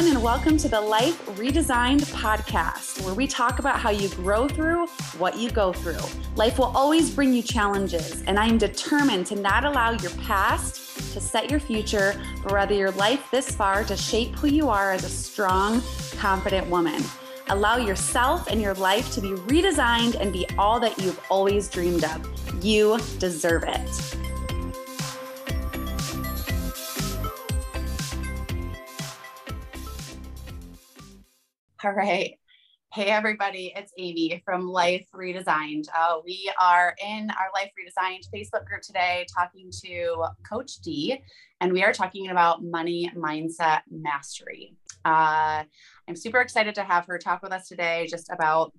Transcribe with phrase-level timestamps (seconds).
[0.00, 4.48] everyone, and welcome to the Life Redesigned podcast, where we talk about how you grow
[4.48, 4.86] through
[5.18, 6.00] what you go through.
[6.36, 11.12] Life will always bring you challenges, and I am determined to not allow your past
[11.12, 14.90] to set your future, but rather your life this far to shape who you are
[14.90, 15.82] as a strong,
[16.16, 17.02] confident woman.
[17.48, 22.04] Allow yourself and your life to be redesigned and be all that you've always dreamed
[22.04, 22.64] of.
[22.64, 24.19] You deserve it.
[31.84, 32.38] All right.
[32.92, 35.86] Hey, everybody, it's Amy from Life Redesigned.
[35.96, 41.22] Uh, we are in our Life Redesigned Facebook group today talking to Coach Dee,
[41.60, 44.74] and we are talking about money mindset mastery.
[45.06, 45.64] Uh,
[46.06, 48.74] I'm super excited to have her talk with us today just about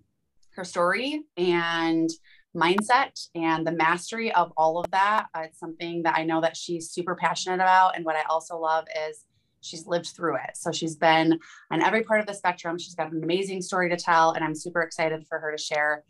[0.55, 2.09] her story and
[2.55, 5.25] mindset and the mastery of all of that.
[5.33, 7.95] Uh, it's something that I know that she's super passionate about.
[7.95, 9.25] And what I also love is
[9.61, 10.55] she's lived through it.
[10.55, 11.39] So she's been
[11.71, 12.77] on every part of the spectrum.
[12.77, 16.03] She's got an amazing story to tell, and I'm super excited for her to share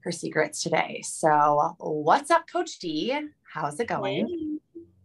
[0.00, 1.02] her secrets today.
[1.04, 3.18] So, what's up, Coach Dee?
[3.52, 4.58] How's it going?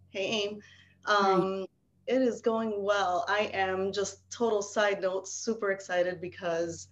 [0.09, 0.59] Hey, Aim.
[1.05, 1.65] Um,
[2.07, 3.25] it is going well.
[3.27, 6.87] I am just total side note, super excited because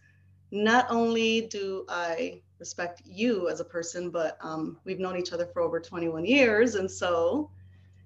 [0.51, 5.45] not only do I respect you as a person, but um, we've known each other
[5.47, 6.75] for over 21 years.
[6.75, 7.49] And so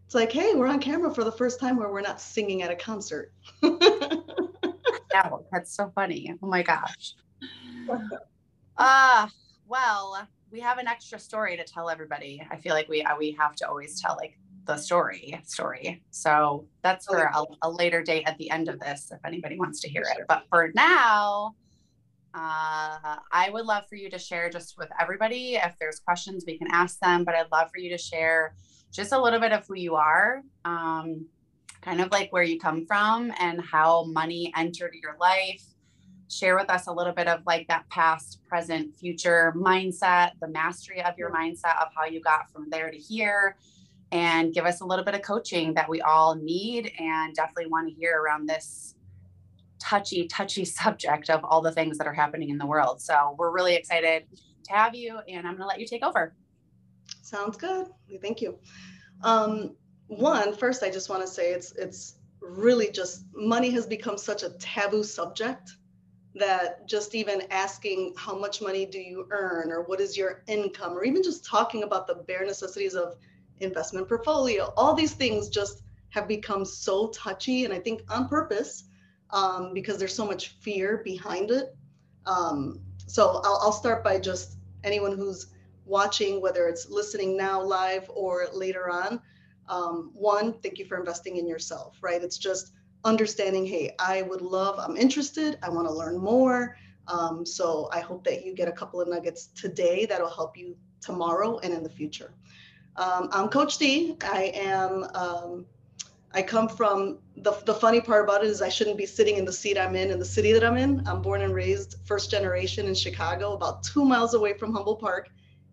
[0.05, 2.71] it's like, hey, we're on camera for the first time where we're not singing at
[2.71, 3.33] a concert.
[5.51, 6.33] that's so funny.
[6.41, 7.15] Oh my gosh.
[8.77, 9.29] Ah, uh,
[9.67, 12.45] well, we have an extra story to tell everybody.
[12.51, 16.03] I feel like we uh, we have to always tell like the story story.
[16.11, 19.79] So that's for a, a later date at the end of this if anybody wants
[19.81, 20.25] to hear it.
[20.27, 21.55] But for now,
[22.35, 25.55] uh, I would love for you to share just with everybody.
[25.55, 27.23] If there's questions, we can ask them.
[27.23, 28.55] But I'd love for you to share
[28.91, 31.25] just a little bit of who you are, um,
[31.81, 35.63] kind of like where you come from and how money entered your life.
[36.29, 41.01] Share with us a little bit of like that past, present, future mindset, the mastery
[41.01, 43.55] of your mindset of how you got from there to here,
[44.11, 47.87] and give us a little bit of coaching that we all need and definitely want
[47.87, 48.95] to hear around this
[49.85, 53.01] touchy, touchy subject of all the things that are happening in the world.
[53.01, 54.23] So we're really excited
[54.65, 56.33] to have you, and I'm going to let you take over.
[57.21, 57.87] Sounds good.
[58.21, 58.57] Thank you.
[59.23, 59.75] Um,
[60.07, 64.43] one, first, I just want to say it's it's really just money has become such
[64.43, 65.71] a taboo subject
[66.35, 70.93] that just even asking how much money do you earn or what is your income
[70.93, 73.15] or even just talking about the bare necessities of
[73.61, 78.83] investment portfolio all these things just have become so touchy and i think on purpose
[79.31, 81.75] um, because there's so much fear behind it
[82.25, 85.47] um, so I'll, I'll start by just anyone who's
[85.85, 89.21] watching, whether it's listening now live or later on,
[89.67, 92.21] um, one, thank you for investing in yourself, right?
[92.21, 96.77] It's just understanding, hey, I would love, I'm interested, I want to learn more.
[97.07, 100.75] Um, so I hope that you get a couple of nuggets today that'll help you
[101.01, 102.33] tomorrow and in the future.
[102.95, 104.17] Um, I'm Coach Dee.
[104.23, 105.65] I am, um,
[106.35, 109.45] I come from, the, the funny part about it is I shouldn't be sitting in
[109.45, 111.01] the seat I'm in, in the city that I'm in.
[111.07, 115.29] I'm born and raised first generation in Chicago, about two miles away from Humboldt Park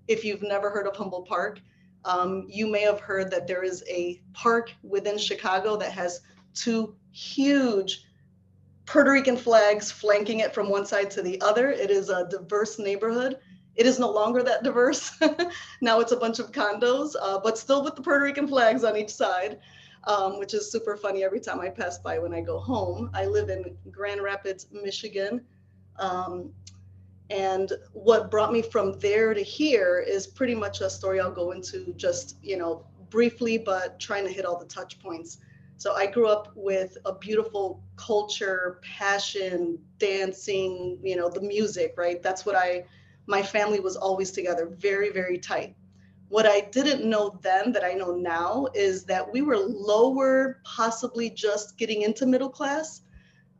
[0.09, 1.61] if you've never heard of Humboldt Park,
[2.05, 6.21] um, you may have heard that there is a park within Chicago that has
[6.55, 8.05] two huge
[8.87, 11.71] Puerto Rican flags flanking it from one side to the other.
[11.71, 13.39] It is a diverse neighborhood.
[13.77, 15.13] It is no longer that diverse.
[15.81, 18.97] now it's a bunch of condos, uh, but still with the Puerto Rican flags on
[18.97, 19.61] each side,
[20.05, 23.11] um, which is super funny every time I pass by when I go home.
[23.15, 25.45] I live in Grand Rapids, Michigan.
[25.99, 26.53] Um,
[27.31, 31.53] and what brought me from there to here is pretty much a story I'll go
[31.53, 35.39] into just, you know, briefly, but trying to hit all the touch points.
[35.77, 42.23] So I grew up with a beautiful culture, passion, dancing, you know, the music, right?
[42.23, 42.85] That's what I,
[43.27, 45.75] my family was always together, very, very tight.
[46.33, 51.29] What I didn't know then that I know now is that we were lower, possibly
[51.29, 53.03] just getting into middle class,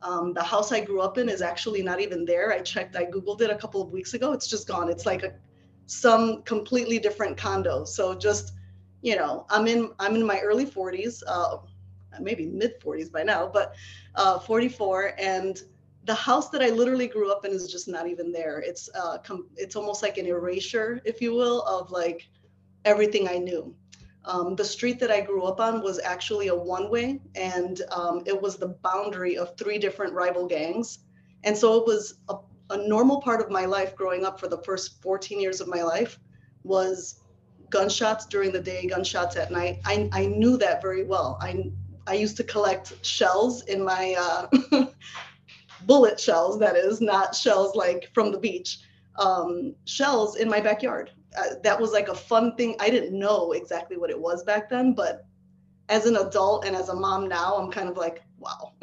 [0.01, 2.51] um, the house I grew up in is actually not even there.
[2.51, 4.33] I checked, I Googled it a couple of weeks ago.
[4.33, 4.89] It's just gone.
[4.89, 5.35] It's like a,
[5.85, 7.85] some completely different condo.
[7.85, 8.53] So just,
[9.03, 11.57] you know, I'm in, I'm in my early 40s, uh,
[12.19, 13.75] maybe mid 40s by now, but
[14.15, 15.13] uh, 44.
[15.19, 15.61] And
[16.05, 18.61] the house that I literally grew up in is just not even there.
[18.61, 22.27] It's, uh, com- it's almost like an erasure, if you will, of like
[22.85, 23.75] everything I knew.
[24.25, 28.23] Um, the street that I grew up on was actually a one way, and um,
[28.25, 30.99] it was the boundary of three different rival gangs.
[31.43, 32.37] And so it was a,
[32.69, 35.83] a, normal part of my life growing up for the first 14 years of my
[35.83, 36.19] life
[36.63, 37.19] was
[37.69, 39.79] gunshots during the day, gunshots at night.
[39.83, 41.37] I, I knew that very well.
[41.41, 41.71] I,
[42.07, 44.85] I used to collect shells in my uh,
[45.85, 48.79] bullet shells, that is, not shells like from the beach,
[49.19, 51.11] um, shells in my backyard.
[51.37, 52.75] Uh, that was like a fun thing.
[52.79, 55.25] I didn't know exactly what it was back then, but
[55.89, 58.73] as an adult and as a mom now, I'm kind of like, wow.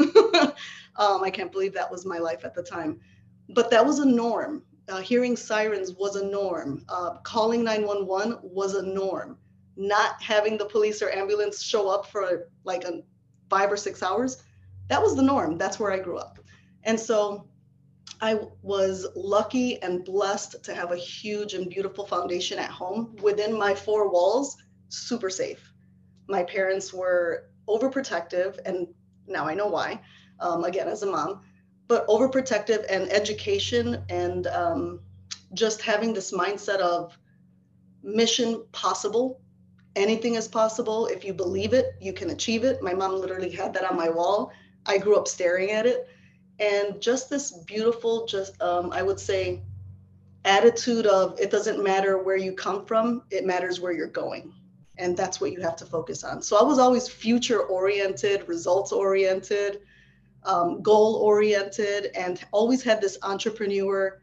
[0.96, 3.00] um, I can't believe that was my life at the time.
[3.48, 4.62] But that was a norm.
[4.88, 6.84] Uh, hearing sirens was a norm.
[6.88, 9.38] Uh, calling 911 was a norm.
[9.76, 13.02] Not having the police or ambulance show up for like a
[13.48, 14.42] five or six hours,
[14.88, 15.58] that was the norm.
[15.58, 16.38] That's where I grew up.
[16.84, 17.46] And so
[18.22, 23.56] I was lucky and blessed to have a huge and beautiful foundation at home within
[23.56, 24.56] my four walls,
[24.88, 25.72] super safe.
[26.28, 28.88] My parents were overprotective, and
[29.26, 30.00] now I know why,
[30.38, 31.40] um, again, as a mom,
[31.88, 35.00] but overprotective and education and um,
[35.54, 37.16] just having this mindset of
[38.02, 39.40] mission possible.
[39.96, 41.06] Anything is possible.
[41.06, 42.82] If you believe it, you can achieve it.
[42.82, 44.52] My mom literally had that on my wall.
[44.86, 46.06] I grew up staring at it
[46.60, 49.60] and just this beautiful just um, i would say
[50.44, 54.52] attitude of it doesn't matter where you come from it matters where you're going.
[54.98, 56.42] And that's what you have to focus on.
[56.42, 59.80] So i was always future oriented results oriented
[60.44, 64.20] um, goal oriented and always had this entrepreneur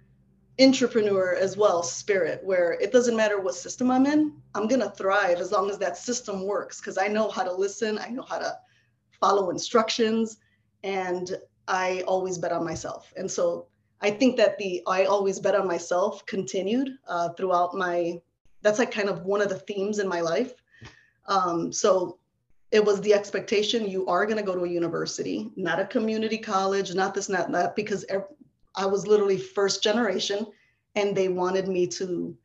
[0.60, 4.90] entrepreneur as well spirit where it doesn't matter what system i'm in i'm going to
[4.90, 8.24] thrive as long as that system works because i know how to listen i know
[8.24, 8.58] how to
[9.20, 10.38] follow instructions
[10.84, 11.38] and
[11.68, 13.14] I always bet on myself.
[13.18, 13.68] And so
[14.02, 18.22] I think that the I always bet on myself continued uh, throughout my,
[18.62, 20.54] that's like kind of one of the themes in my life.
[21.26, 22.20] Um, so
[22.72, 26.38] it was the expectation you are going to go to a university, not a community
[26.38, 28.06] college, not this, not that, because
[28.76, 30.46] I was literally first generation
[30.96, 32.36] and they wanted me to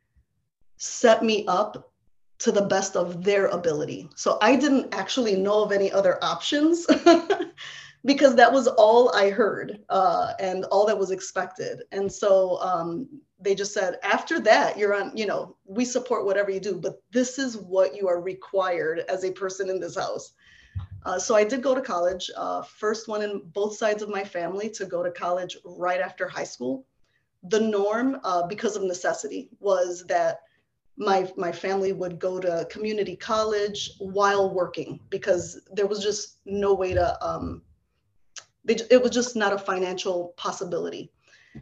[0.76, 1.92] set me up
[2.38, 4.10] to the best of their ability.
[4.16, 6.86] So I didn't actually know of any other options.
[8.04, 11.82] because that was all I heard uh, and all that was expected.
[11.92, 13.08] And so um,
[13.40, 17.00] they just said, after that, you're on, you know, we support whatever you do, but
[17.12, 20.32] this is what you are required as a person in this house.
[21.04, 24.22] Uh, so I did go to college, uh, first one in both sides of my
[24.24, 26.84] family to go to college right after high school.
[27.44, 30.40] The norm, uh, because of necessity, was that
[30.96, 36.74] my my family would go to community college while working because there was just no
[36.74, 37.62] way to um,
[38.64, 41.10] they, it was just not a financial possibility.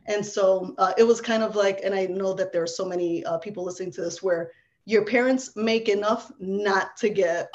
[0.07, 2.85] And so uh, it was kind of like, and I know that there are so
[2.85, 4.53] many uh, people listening to this where
[4.85, 7.49] your parents make enough not to get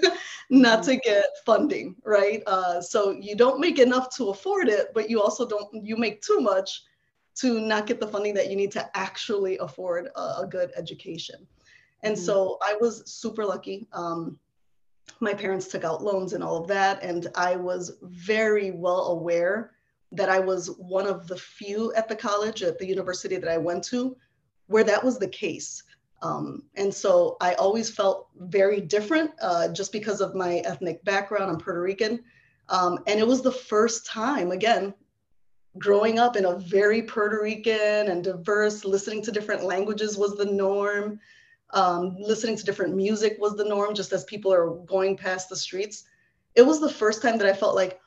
[0.50, 5.08] not to get funding right uh, so you don't make enough to afford it but
[5.08, 6.82] you also don't you make too much
[7.34, 11.46] to not get the funding that you need to actually afford a, a good education
[12.02, 12.24] and mm-hmm.
[12.24, 14.38] so i was super lucky um,
[15.20, 17.02] my parents took out loans and all of that.
[17.02, 19.72] And I was very well aware
[20.12, 23.58] that I was one of the few at the college, at the university that I
[23.58, 24.16] went to,
[24.66, 25.82] where that was the case.
[26.22, 31.50] Um, and so I always felt very different uh, just because of my ethnic background.
[31.50, 32.22] I'm Puerto Rican.
[32.68, 34.94] Um, and it was the first time, again,
[35.78, 40.44] growing up in a very Puerto Rican and diverse, listening to different languages was the
[40.44, 41.18] norm
[41.72, 45.56] um, listening to different music was the norm just as people are going past the
[45.56, 46.04] streets.
[46.54, 48.00] It was the first time that i felt like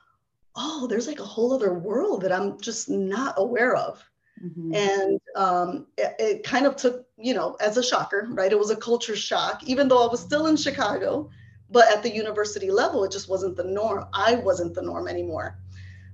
[0.56, 4.04] oh there's like a whole other world that i'm just not aware of.
[4.44, 4.74] Mm-hmm.
[4.74, 8.52] and um, it, it, kind of took you know as a shocker right?
[8.52, 11.30] It was a culture shock even though i was still in chicago
[11.70, 14.06] but at the university level it just wasn't the norm.
[14.12, 15.60] I wasn't the norm anymore.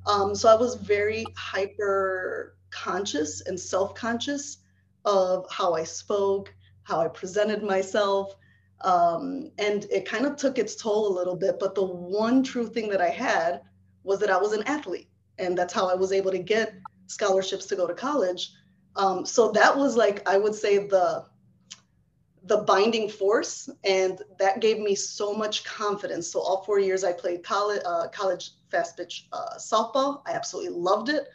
[0.05, 4.57] Um, so i was very hyper conscious and self-conscious
[5.05, 6.53] of how i spoke
[6.89, 8.35] how I presented myself.
[8.81, 11.59] Um, and it kind of took its toll a little bit.
[11.59, 13.61] But the one true thing that I had
[14.03, 15.09] was that I was an athlete.
[15.37, 16.73] And that's how I was able to get
[17.07, 18.51] scholarships to go to college.
[18.95, 21.25] Um, so that was like, I would say, the
[22.43, 27.11] the binding force and that gave me so much confidence so all four years i
[27.11, 31.27] played college uh, college fast pitch uh, softball i absolutely loved it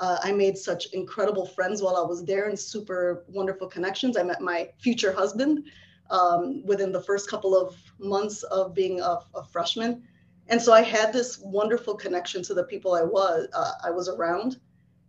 [0.00, 4.16] uh, I made such incredible friends while I was there and super wonderful connections.
[4.16, 5.66] I met my future husband
[6.10, 10.02] um, within the first couple of months of being a, a, freshman.
[10.48, 14.08] And so I had this wonderful connection to the people I was uh, I was
[14.08, 14.58] around.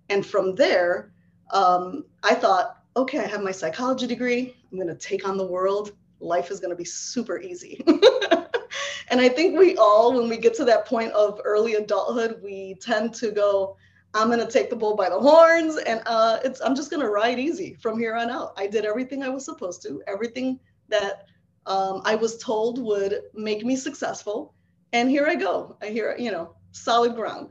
[0.10, 1.14] And from there,
[1.52, 4.56] um, I thought, okay, I have my psychology degree.
[4.72, 5.94] I'm going to take on the world.
[6.20, 7.82] Life is going to be super easy.
[9.08, 12.76] and I think we all, when we get to that point of early adulthood, we
[12.76, 13.78] tend to go,
[14.14, 17.40] I'm gonna take the bull by the horns, and uh, it's I'm just gonna ride
[17.40, 18.54] easy from here on out.
[18.58, 21.26] I did everything I was supposed to, everything that
[21.66, 24.54] um, I was told would make me successful,
[24.94, 25.78] and here I go.
[25.82, 27.50] I hear, you know, solid ground.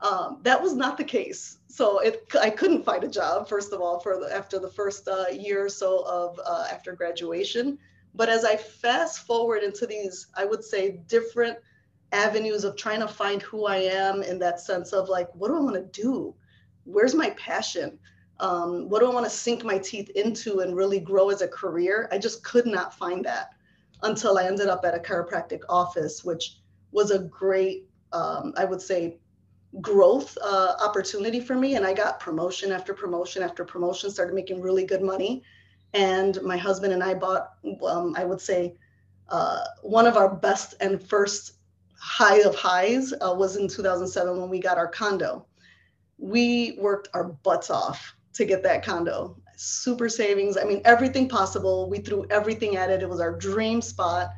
[0.00, 1.58] Um, that was not the case.
[1.68, 5.06] So it, I couldn't find a job, first of all, for the, after the first
[5.08, 7.78] uh, year or so of uh, after graduation.
[8.14, 11.58] But as I fast forward into these, I would say different
[12.12, 15.56] avenues of trying to find who I am in that sense of like, what do
[15.56, 16.34] I want to do?
[16.84, 17.98] Where's my passion?
[18.40, 21.48] Um, what do I want to sink my teeth into and really grow as a
[21.48, 22.08] career?
[22.10, 23.50] I just could not find that
[24.02, 26.56] until I ended up at a chiropractic office, which
[26.90, 29.18] was a great, um, I would say,
[29.80, 31.76] growth uh, opportunity for me.
[31.76, 35.42] And I got promotion after promotion after promotion, started making really good money.
[35.92, 37.52] And my husband and I bought,
[37.86, 38.74] um, I would say,
[39.28, 41.59] uh, one of our best and first
[42.00, 45.46] high of highs uh, was in 2007 when we got our condo.
[46.18, 49.36] We worked our butts off to get that condo.
[49.56, 50.56] Super savings.
[50.56, 51.90] I mean, everything possible.
[51.90, 53.02] We threw everything at it.
[53.02, 54.30] It was our dream spot,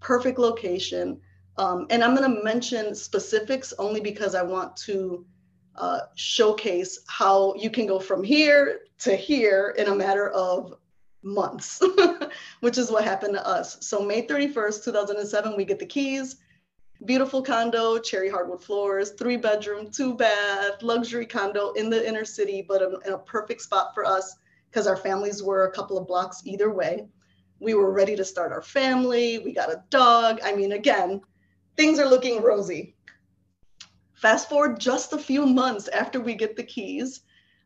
[0.00, 1.20] perfect location.
[1.56, 5.26] Um, and I'm going to mention specifics only because I want to
[5.74, 10.74] uh, showcase how you can go from here to here in a matter of
[11.22, 11.82] months,
[12.60, 13.76] which is what happened to us.
[13.80, 16.36] So, May 31st, 2007, we get the keys.
[17.04, 22.64] Beautiful condo, cherry hardwood floors, three bedroom, two bath, luxury condo in the inner city,
[22.66, 24.36] but in a perfect spot for us
[24.68, 27.06] because our families were a couple of blocks either way.
[27.60, 29.38] We were ready to start our family.
[29.38, 30.40] We got a dog.
[30.42, 31.20] I mean, again,
[31.76, 32.96] things are looking rosy.
[34.14, 37.20] Fast forward just a few months after we get the keys,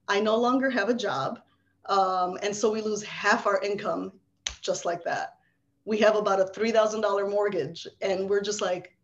[0.09, 1.41] I no longer have a job.
[1.87, 4.13] Um, and so we lose half our income
[4.61, 5.37] just like that.
[5.87, 8.95] We have about a $3,000 mortgage, and we're just like,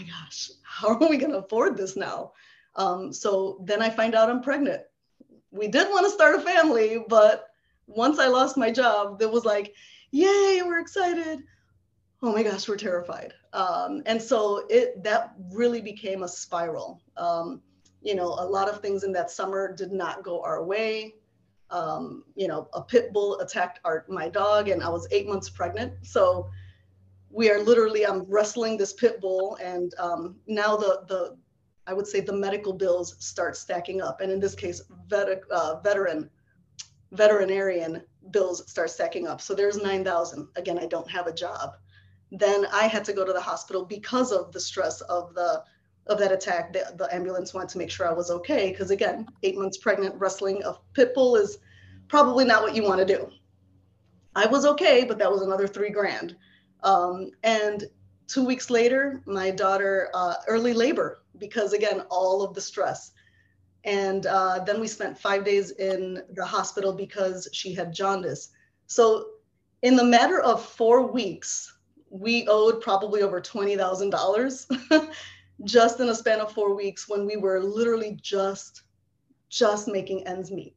[0.00, 2.32] my gosh, how are we going to afford this now?
[2.76, 4.82] Um, so then I find out I'm pregnant.
[5.50, 7.48] We did want to start a family, but
[7.86, 9.74] once I lost my job, it was like,
[10.12, 11.40] yay, we're excited
[12.22, 13.34] oh my gosh, we're terrified.
[13.52, 17.00] Um, and so it that really became a spiral.
[17.16, 17.62] Um,
[18.02, 21.14] you know, a lot of things in that summer did not go our way.
[21.70, 25.48] Um, you know, a pit bull attacked our my dog, and I was eight months
[25.48, 25.94] pregnant.
[26.02, 26.50] So
[27.30, 31.36] we are literally I'm wrestling this pit bull, and um, now the the
[31.86, 35.80] I would say the medical bills start stacking up, and in this case, vet, uh,
[35.80, 36.30] veteran
[37.12, 39.40] veterinarian bills start stacking up.
[39.40, 40.48] So there's nine thousand.
[40.56, 41.76] Again, I don't have a job
[42.30, 45.64] then I had to go to the hospital because of the stress of the
[46.06, 46.72] of that attack.
[46.72, 50.14] The, the ambulance wanted to make sure I was okay because again, eight months pregnant,
[50.16, 51.58] wrestling a pit bull is
[52.08, 53.30] probably not what you want to do.
[54.34, 56.36] I was okay, but that was another three grand.
[56.82, 57.84] Um, and
[58.26, 63.12] two weeks later, my daughter uh, early labor because again, all of the stress.
[63.84, 68.50] And uh, then we spent five days in the hospital because she had jaundice.
[68.86, 69.26] So
[69.82, 71.74] in the matter of four weeks,
[72.10, 75.10] we owed probably over $20,000
[75.64, 78.82] just in a span of four weeks when we were literally just
[79.48, 80.76] just making ends meet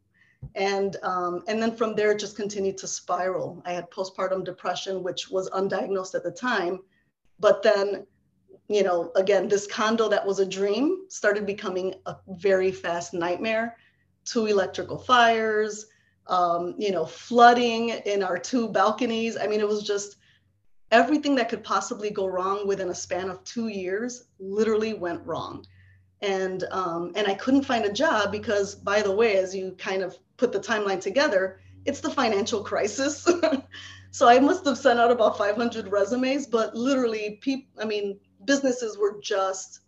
[0.55, 3.61] and um, and then from there it just continued to spiral.
[3.65, 6.79] I had postpartum depression which was undiagnosed at the time
[7.39, 8.05] but then
[8.69, 13.77] you know again this condo that was a dream started becoming a very fast nightmare.
[14.25, 15.87] Two electrical fires
[16.27, 19.37] um, you know flooding in our two balconies.
[19.37, 20.17] I mean it was just
[20.93, 25.65] everything that could possibly go wrong within a span of two years literally went wrong.
[26.21, 30.03] And, um, and I couldn't find a job because, by the way, as you kind
[30.03, 33.27] of put the timeline together, it's the financial crisis.
[34.11, 38.97] so I must have sent out about 500 resumes, but literally, people, I mean, businesses
[38.97, 39.79] were just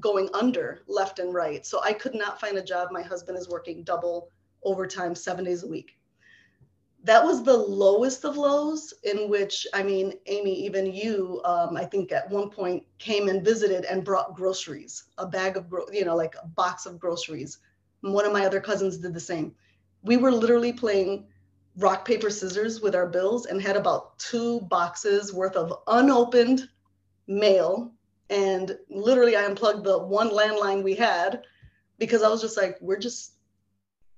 [0.00, 1.66] going under left and right.
[1.66, 2.88] So I could not find a job.
[2.92, 4.30] My husband is working double
[4.62, 5.98] overtime seven days a week
[7.04, 11.84] that was the lowest of lows in which i mean amy even you um, i
[11.84, 16.04] think at one point came and visited and brought groceries a bag of gro- you
[16.04, 17.58] know like a box of groceries
[18.00, 19.54] one of my other cousins did the same
[20.04, 21.26] we were literally playing
[21.78, 26.68] rock paper scissors with our bills and had about two boxes worth of unopened
[27.26, 27.92] mail
[28.30, 31.42] and literally i unplugged the one landline we had
[31.98, 33.34] because i was just like we're just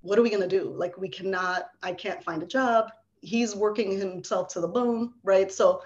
[0.06, 0.72] what are we going to do?
[0.76, 2.90] Like, we cannot, I can't find a job.
[3.20, 5.50] He's working himself to the bone, right?
[5.50, 5.82] So,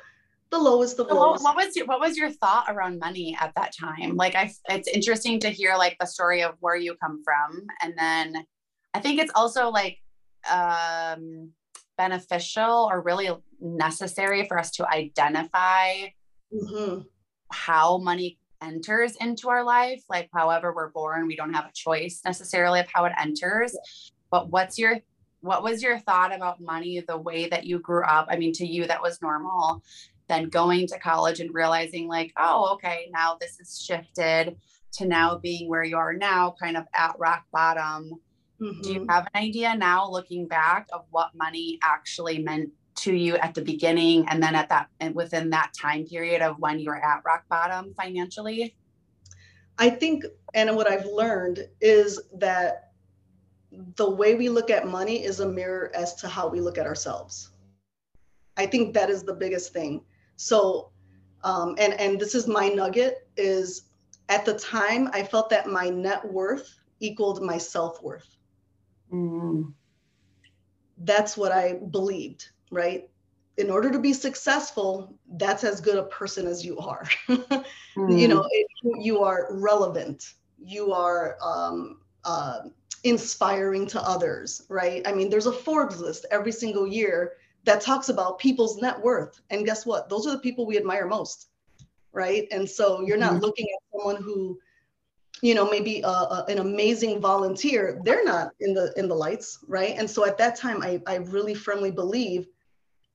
[0.50, 1.42] the lowest of lows.
[1.42, 4.16] What was your What was your thought around money at that time?
[4.16, 7.94] Like, I, it's interesting to hear like the story of where you come from, and
[7.96, 8.44] then
[8.94, 9.98] I think it's also like
[10.50, 11.52] um,
[11.96, 13.30] beneficial or really
[13.60, 16.08] necessary for us to identify
[16.52, 17.00] mm-hmm.
[17.52, 20.02] how money enters into our life.
[20.08, 23.76] Like however we're born we don't have a choice necessarily of how it enters.
[24.30, 24.98] But what's your
[25.40, 28.28] what was your thought about money the way that you grew up?
[28.30, 29.82] I mean to you that was normal.
[30.28, 34.56] Then going to college and realizing like, oh, okay, now this is shifted
[34.92, 38.12] to now being where you are now, kind of at rock bottom.
[38.60, 38.80] Mm-hmm.
[38.82, 39.10] Do you mm-hmm.
[39.10, 43.62] have an idea now looking back of what money actually meant to you at the
[43.62, 47.22] beginning and then at that and within that time period of when you were at
[47.24, 48.76] rock bottom financially?
[49.78, 52.90] I think, and what I've learned is that
[53.96, 56.86] the way we look at money is a mirror as to how we look at
[56.86, 57.52] ourselves.
[58.56, 60.02] I think that is the biggest thing.
[60.36, 60.90] So,
[61.44, 63.84] um, and and this is my nugget is
[64.28, 68.36] at the time I felt that my net worth equaled my self worth.
[69.12, 69.72] Mm.
[70.98, 73.08] That's what I believed, right?
[73.56, 77.04] In order to be successful, that's as good a person as you are.
[77.28, 77.64] mm.
[78.20, 78.48] You know,
[78.82, 80.34] you are relevant.
[80.58, 82.60] You are um, uh,
[83.04, 85.06] inspiring to others, right?
[85.06, 87.32] I mean, there's a Forbes list every single year
[87.64, 89.40] that talks about people's net worth.
[89.50, 90.08] And guess what?
[90.08, 91.48] Those are the people we admire most,
[92.12, 92.46] right?
[92.50, 93.42] And so you're not mm-hmm.
[93.42, 94.58] looking at someone who,
[95.42, 98.00] you know, maybe a, a, an amazing volunteer.
[98.04, 99.94] They're not in the in the lights, right?
[99.96, 102.46] And so at that time, I I really firmly believe,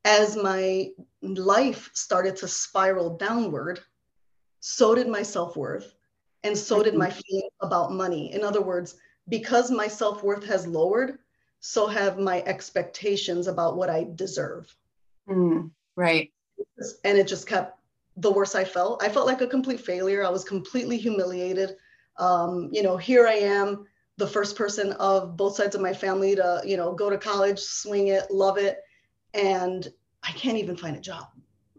[0.03, 0.89] as my
[1.21, 3.79] life started to spiral downward,
[4.59, 5.93] so did my self worth,
[6.43, 8.33] and so did my feeling about money.
[8.33, 8.95] In other words,
[9.29, 11.19] because my self worth has lowered,
[11.59, 14.75] so have my expectations about what I deserve.
[15.29, 16.31] Mm, right.
[17.03, 17.79] And it just kept
[18.17, 19.03] the worse I felt.
[19.03, 20.25] I felt like a complete failure.
[20.25, 21.75] I was completely humiliated.
[22.17, 23.85] Um, you know, here I am,
[24.17, 27.59] the first person of both sides of my family to, you know, go to college,
[27.59, 28.79] swing it, love it.
[29.33, 29.87] And
[30.23, 31.27] I can't even find a job.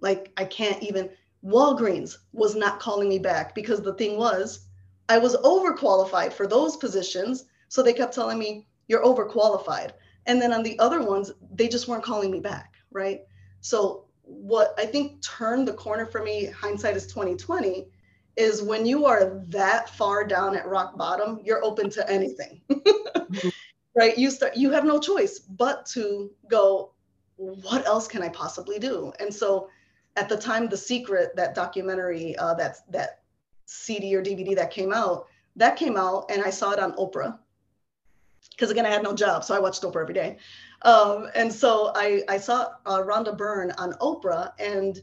[0.00, 1.10] Like, I can't even,
[1.44, 4.66] Walgreens was not calling me back because the thing was,
[5.08, 7.44] I was overqualified for those positions.
[7.68, 9.92] So they kept telling me, you're overqualified.
[10.26, 13.20] And then on the other ones, they just weren't calling me back, right?
[13.60, 17.86] So what I think turned the corner for me, hindsight is 2020,
[18.36, 22.60] is when you are that far down at rock bottom, you're open to anything.
[23.96, 24.16] right?
[24.16, 26.92] You start you have no choice but to go,
[27.36, 29.12] what else can I possibly do?
[29.20, 29.68] And so
[30.16, 33.22] at the time, The Secret, that documentary, uh, that, that
[33.66, 37.38] CD or DVD that came out, that came out and I saw it on Oprah
[38.56, 40.38] because again, I had no job, so I watched Oprah every day.
[40.82, 45.02] Um, and so I, I saw uh, Rhonda Byrne on Oprah, and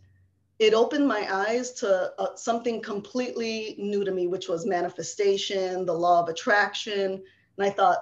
[0.60, 5.94] it opened my eyes to uh, something completely new to me, which was manifestation, the
[5.94, 7.24] law of attraction.
[7.58, 8.00] And I thought,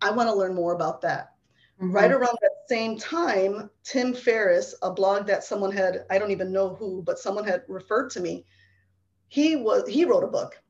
[0.00, 1.34] I want to learn more about that.
[1.80, 1.92] Mm-hmm.
[1.92, 6.52] Right around that same time, Tim Ferriss, a blog that someone had, I don't even
[6.52, 8.44] know who, but someone had referred to me.
[9.28, 10.62] He was he wrote a book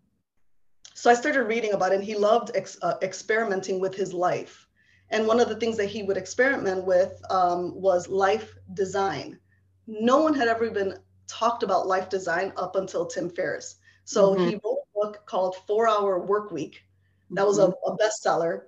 [1.03, 1.97] so I started reading about it.
[1.97, 4.68] And he loved ex, uh, experimenting with his life.
[5.11, 9.38] And one of the things that he would experiment with um, was life design.
[9.87, 10.95] No one had ever even
[11.33, 13.77] talked about life design up until Tim Ferriss.
[14.05, 14.49] So mm-hmm.
[14.49, 16.83] he wrote a book called Four Hour Work Week.
[17.31, 17.73] That was mm-hmm.
[17.87, 18.62] a, a bestseller.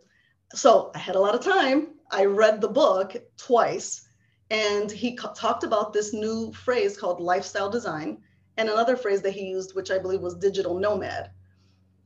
[0.55, 1.89] So I had a lot of time.
[2.11, 4.07] I read the book twice,
[4.51, 8.19] and he co- talked about this new phrase called lifestyle design,
[8.57, 11.31] and another phrase that he used, which I believe was digital nomad.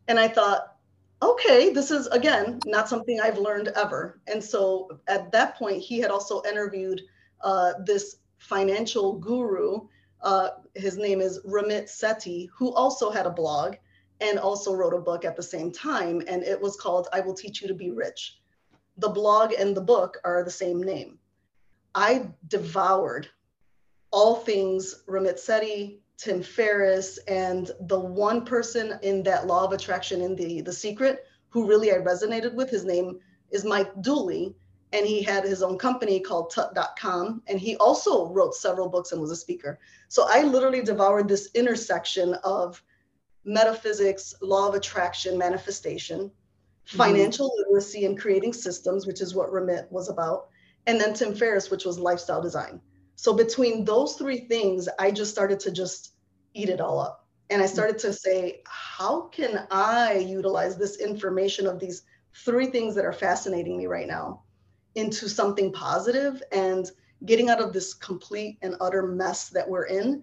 [0.08, 0.76] And I thought,
[1.20, 4.20] okay, this is again not something I've learned ever.
[4.26, 7.02] And so at that point, he had also interviewed
[7.42, 9.80] uh, this financial guru.
[10.22, 13.76] Uh, his name is Ramit Sethi, who also had a blog
[14.20, 16.22] and also wrote a book at the same time.
[16.26, 18.38] And it was called I Will Teach You to Be Rich.
[18.96, 21.18] The blog and the book are the same name.
[21.94, 23.28] I devoured
[24.10, 30.20] all things Ramit Sethi, Tim Ferriss, and the one person in that law of attraction
[30.20, 32.70] in the the secret who really I resonated with.
[32.70, 34.54] His name is Mike Dooley,
[34.92, 39.20] and he had his own company called Tut.com, and he also wrote several books and
[39.20, 39.78] was a speaker.
[40.08, 42.82] So I literally devoured this intersection of
[43.44, 46.96] metaphysics, law of attraction, manifestation, mm-hmm.
[46.96, 50.48] financial literacy, and creating systems, which is what Ramit was about,
[50.86, 52.80] and then Tim Ferriss, which was lifestyle design.
[53.16, 56.14] So between those three things, I just started to just
[56.54, 57.26] eat it all up.
[57.50, 62.02] And I started to say, how can I utilize this information of these
[62.44, 64.42] three things that are fascinating me right now
[64.94, 66.90] into something positive and
[67.24, 70.22] getting out of this complete and utter mess that we're in?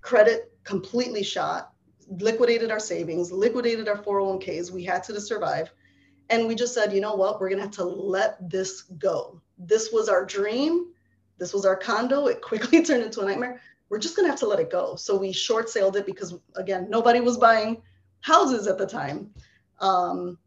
[0.00, 1.72] Credit completely shot,
[2.08, 4.70] liquidated our savings, liquidated our 401ks.
[4.70, 5.70] We had to survive.
[6.30, 7.40] And we just said, you know what?
[7.40, 9.40] We're going to have to let this go.
[9.58, 10.86] This was our dream
[11.38, 12.26] this was our condo.
[12.26, 13.60] It quickly turned into a nightmare.
[13.88, 14.96] We're just going to have to let it go.
[14.96, 17.82] So we short sailed it because, again, nobody was buying
[18.20, 19.30] houses at the time.
[19.80, 20.38] Um,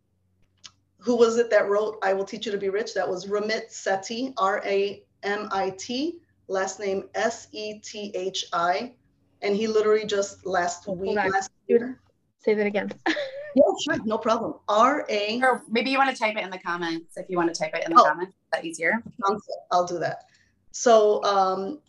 [1.00, 2.94] who was it that wrote I Will Teach You to Be Rich?
[2.94, 8.46] That was Ramit Sethi, R A M I T, last name S E T H
[8.54, 8.94] I.
[9.42, 12.00] and he literally just last Hold week, last year.
[12.40, 12.92] Say that again.
[13.56, 14.54] Yeah, sure, no problem.
[14.70, 15.42] R A.
[15.42, 17.74] Or maybe you want to type it in the comments if you want to type
[17.74, 18.06] it in the Oh.
[18.06, 18.34] comments.
[18.36, 19.02] Is that easier?
[19.72, 20.20] I'll do that.
[20.72, 21.80] So um,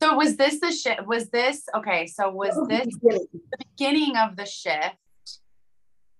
[0.00, 1.06] So was this the shift?
[1.06, 2.06] Was this okay?
[2.06, 3.26] So was this beginning.
[3.32, 4.96] the beginning of the shift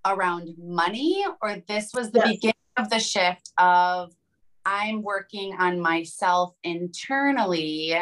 [0.04, 2.34] around money, or this was the Yes.
[2.34, 4.12] beginning of the shift of
[4.64, 7.96] I'm working on myself internally?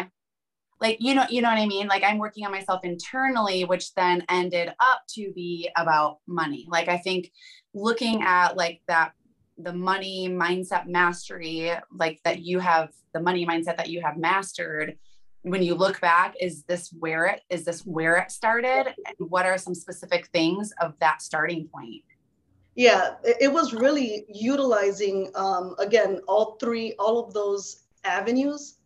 [0.80, 1.88] Like you know, you know what I mean?
[1.88, 6.66] Like I'm working on myself internally, which then ended up to be about money.
[6.68, 7.30] Like I think
[7.74, 9.12] looking at like that
[9.58, 14.96] the money mindset mastery, like that you have the money mindset that you have mastered
[15.42, 19.46] when you look back is this where it is this where it started and what
[19.46, 22.02] are some specific things of that starting point
[22.74, 28.78] Yeah, it, was really utilizing um, again all three, all of those avenues,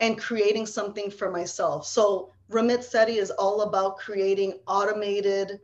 [0.00, 1.86] and creating something for myself.
[1.86, 5.60] So Ramit Sethi is all about creating automated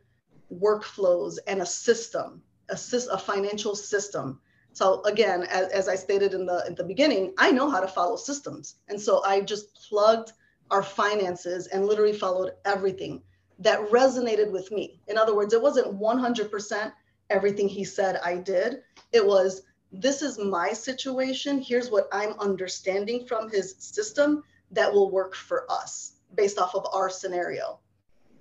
[0.53, 2.79] workflows and a system, a,
[3.13, 4.41] a financial system.
[4.77, 7.89] So again, as, as I stated in the at the beginning, I know how to
[7.89, 10.33] follow systems, and so I just plugged
[10.71, 13.23] our finances and literally followed everything
[13.59, 15.01] that resonated with me.
[15.09, 16.93] In other words, it wasn't 100%
[17.31, 18.83] everything he said I did.
[19.13, 19.63] It was,
[19.93, 21.59] this is my situation.
[21.59, 26.87] Here's what I'm understanding from his system that will work for us based off of
[26.93, 27.79] our scenario.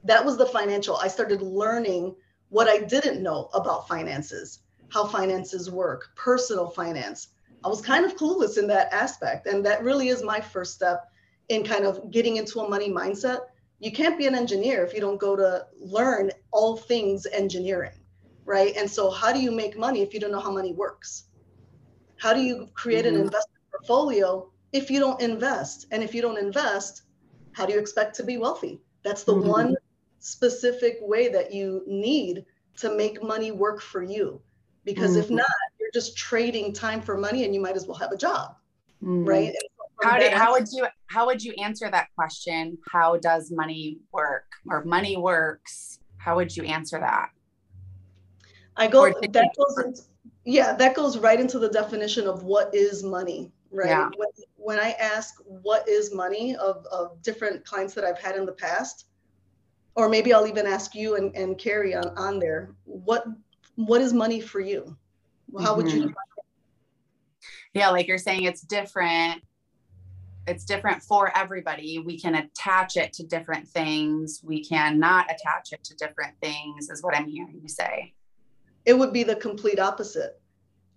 [0.04, 0.98] That was the financial.
[0.98, 2.14] I started learning
[2.50, 7.30] what I didn't know about finances, how finances work, personal finance.
[7.64, 9.48] I was kind of clueless in that aspect.
[9.48, 11.04] And that really is my first step
[11.50, 13.40] in kind of getting into a money mindset.
[13.80, 17.92] You can't be an engineer if you don't go to learn all things engineering
[18.46, 18.76] right?
[18.78, 21.26] And so, how do you make money if you don't know how money works?
[22.18, 23.16] How do you create an Mhm.
[23.16, 25.86] investment portfolio if you don't invest?
[25.92, 27.04] And if you don't invest,
[27.54, 28.82] how do you expect to be wealthy?
[29.04, 29.36] That's the Mhm.
[29.36, 29.76] one
[30.20, 32.46] specific way that you need
[32.78, 34.42] to make money work for you.
[34.86, 35.38] Because if Mhm.
[35.38, 38.56] not, you're just trading time for money and you might as well have a job,
[39.04, 39.28] Mhm.
[39.28, 39.54] right?
[39.54, 44.00] So how did how would you how would you answer that question how does money
[44.12, 47.30] work or money works how would you answer that
[48.76, 50.02] I go that goes into,
[50.44, 53.88] yeah, that goes right into the definition of what is money, right?
[53.88, 54.10] Yeah.
[54.18, 58.46] When, when I ask what is money of, of different clients that I've had in
[58.46, 59.06] the past,
[59.96, 63.26] or maybe I'll even ask you and, and Carrie on, on there, what
[63.76, 64.98] what is money for you?
[65.62, 66.14] How would you Mhm.
[67.74, 69.44] yeah like you're saying it's different
[70.48, 75.84] it's different for everybody we can attach it to different things we cannot attach it
[75.84, 78.14] to different things is what i'm hearing you say
[78.86, 80.40] it would be the complete opposite.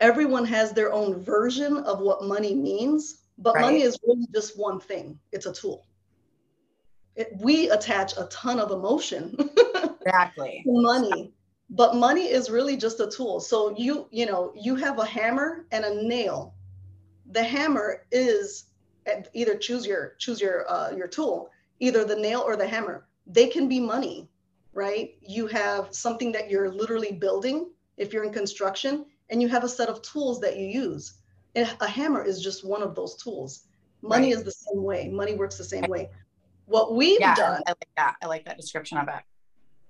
[0.00, 4.78] Everyone has their own version of what money means, but money is really just one
[4.78, 5.18] thing.
[5.32, 5.86] It's a tool.
[7.16, 9.34] It, we attach a ton of emotion
[10.06, 11.32] exactly money
[11.70, 13.40] but money is really just a tool.
[13.40, 16.54] So you you know you have a hammer and a nail.
[17.30, 18.66] The hammer is
[19.34, 21.50] either choose your choose your uh, your tool
[21.80, 23.06] either the nail or the hammer.
[23.26, 24.28] They can be money
[24.72, 25.16] right?
[25.22, 29.68] You have something that you're literally building if you're in construction and you have a
[29.68, 31.14] set of tools that you use.
[31.56, 33.64] And a hammer is just one of those tools.
[34.02, 34.36] Money Right.
[34.36, 35.08] is the same way.
[35.08, 36.10] Money works the same way.
[36.66, 38.16] What we've yeah done I, I like that.
[38.22, 39.22] I like that description of it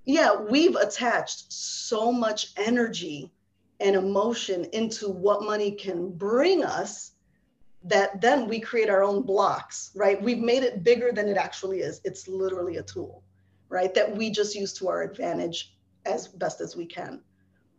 [0.09, 3.31] yeah, we've attached so much energy
[3.79, 7.13] and emotion into what money can bring us
[7.85, 10.21] that then we create our own blocks, right?
[10.21, 12.01] We've made it bigger than it actually is.
[12.05, 13.23] It's literally a tool,
[13.69, 13.93] right?
[13.93, 17.21] That we just use to our advantage as best as we can.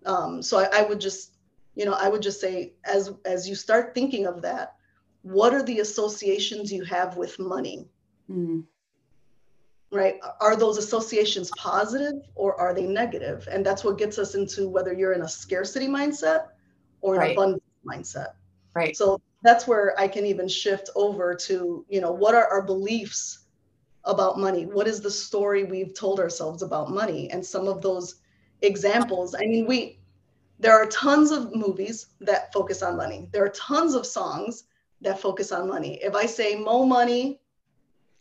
[0.06, 1.36] Um, so I, I would just,
[1.74, 4.76] you know, I would just say, as as you start thinking of that,
[5.24, 7.88] what are the associations you have with money?
[8.30, 8.66] Mm.
[9.92, 10.16] Right?
[10.40, 13.48] Are those associations positive or are they negative?
[13.52, 16.48] And that's what gets us into whether you're in a scarcity mindset
[17.02, 17.32] or an Right.
[17.32, 18.34] abundance mindset.
[18.76, 22.62] right So that's where I can even shift over to, you know, what are our
[22.62, 23.46] beliefs
[24.06, 24.66] about money?
[24.66, 27.30] What is the story we've told ourselves about money?
[27.32, 28.16] And some of those
[28.62, 30.00] examples, I mean, we,
[30.60, 33.30] there are tons of movies that focus on money.
[33.32, 34.66] There are tons of songs
[35.02, 36.00] that focus on money.
[36.04, 37.40] If I say mo money,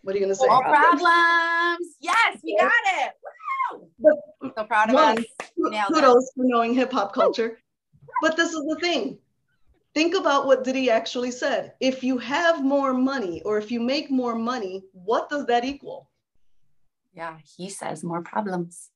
[0.02, 0.46] what are you going to say?
[0.48, 1.02] All problems.
[2.00, 3.12] Yes, we got it.
[3.98, 4.14] Woo!
[4.40, 5.24] But so proud of one, us.
[5.56, 5.94] Nailed it.
[5.94, 7.58] kudos for knowing hip hop culture.
[8.22, 9.18] But this is the thing.
[9.94, 11.72] Think about what Diddy actually said.
[11.80, 16.10] If you have more money or if you make more money, what does that equal?
[17.14, 18.90] Yeah, he says more problems.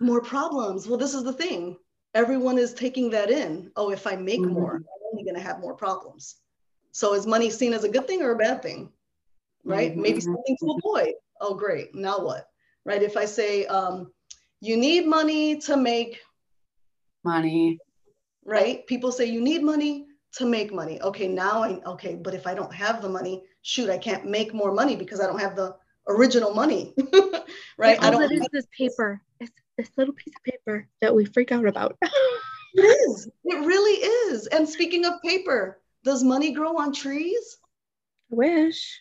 [0.00, 0.86] More problems.
[0.86, 1.76] Well, this is the thing.
[2.14, 3.72] Everyone is taking that in.
[3.74, 4.50] Oh, if I make Mhm.
[4.52, 6.36] more, I'm only going to have more problems.
[6.92, 8.92] So is money seen as a good thing or a bad thing?
[9.64, 9.96] Right?
[9.96, 10.24] Maybe Mhm.
[10.24, 11.14] something to avoid.
[11.40, 11.94] Oh, great.
[11.94, 12.48] Now what?
[12.84, 13.02] right?
[13.02, 14.12] If I say, um,
[14.60, 16.20] you need money to make
[17.24, 17.78] money,
[18.44, 18.86] right?
[18.86, 21.00] People say you need money to make money.
[21.00, 24.52] Okay, now I, okay, but if I don't have the money, shoot, I can't make
[24.52, 25.76] more money because I don't have the
[26.08, 26.94] original money,
[27.78, 27.98] right?
[27.98, 28.22] All I don't.
[28.22, 29.20] It is this paper.
[29.40, 31.96] It's this little piece of paper that we freak out about.
[32.74, 33.28] it is.
[33.44, 33.92] It really
[34.32, 34.46] is.
[34.48, 37.58] And speaking of paper, does money grow on trees?
[38.32, 39.00] I wish.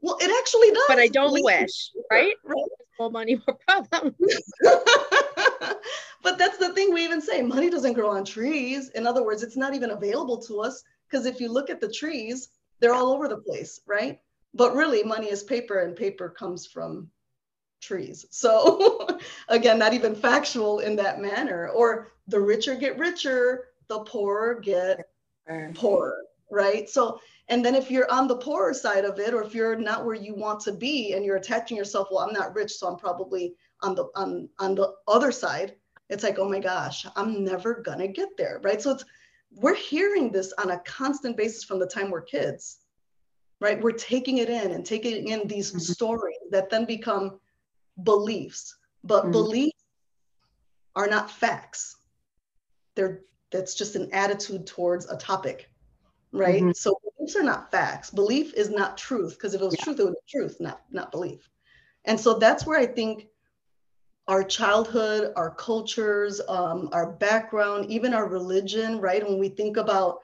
[0.00, 0.84] Well, it actually does.
[0.88, 2.34] But I don't wish, right?
[2.44, 2.64] right?
[2.98, 4.14] More money, more problems.
[6.22, 8.90] but that's the thing we even say money doesn't grow on trees.
[8.90, 11.90] In other words, it's not even available to us because if you look at the
[11.90, 12.48] trees,
[12.80, 14.20] they're all over the place, right?
[14.54, 17.10] But really, money is paper and paper comes from
[17.80, 18.26] trees.
[18.30, 21.68] So, again, not even factual in that manner.
[21.68, 25.08] Or the richer get richer, the poorer get
[25.74, 26.18] poorer,
[26.50, 26.88] right?
[26.88, 30.06] So, and then if you're on the poorer side of it, or if you're not
[30.06, 32.96] where you want to be and you're attaching yourself, well, I'm not rich, so I'm
[32.96, 35.74] probably on the on on the other side.
[36.08, 38.80] It's like, oh my gosh, I'm never gonna get there, right?
[38.80, 39.04] So it's
[39.52, 42.78] we're hearing this on a constant basis from the time we're kids,
[43.60, 43.82] right?
[43.82, 45.80] We're taking it in and taking in these mm-hmm.
[45.80, 47.40] stories that then become
[48.04, 49.32] beliefs, but mm-hmm.
[49.32, 49.84] beliefs
[50.94, 51.96] are not facts.
[52.94, 55.68] They're that's just an attitude towards a topic
[56.32, 56.62] right?
[56.62, 56.72] Mm-hmm.
[56.72, 58.10] So beliefs are not facts.
[58.10, 59.84] Belief is not truth because if it was yeah.
[59.84, 61.48] truth, it would be truth, not not belief.
[62.04, 63.26] And so that's where I think
[64.28, 69.26] our childhood, our cultures, um, our background, even our religion, right?
[69.26, 70.20] When we think about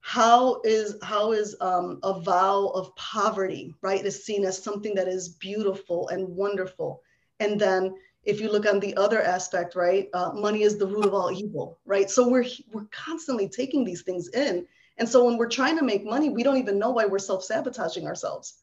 [0.00, 5.08] how is how is um, a vow of poverty, right, is seen as something that
[5.08, 7.02] is beautiful and wonderful,
[7.38, 11.06] and then if you look on the other aspect, right, uh, money is the root
[11.06, 12.10] of all evil, right?
[12.10, 14.66] So we're we're constantly taking these things in,
[15.00, 17.42] and so when we're trying to make money, we don't even know why we're self
[17.42, 18.62] sabotaging ourselves.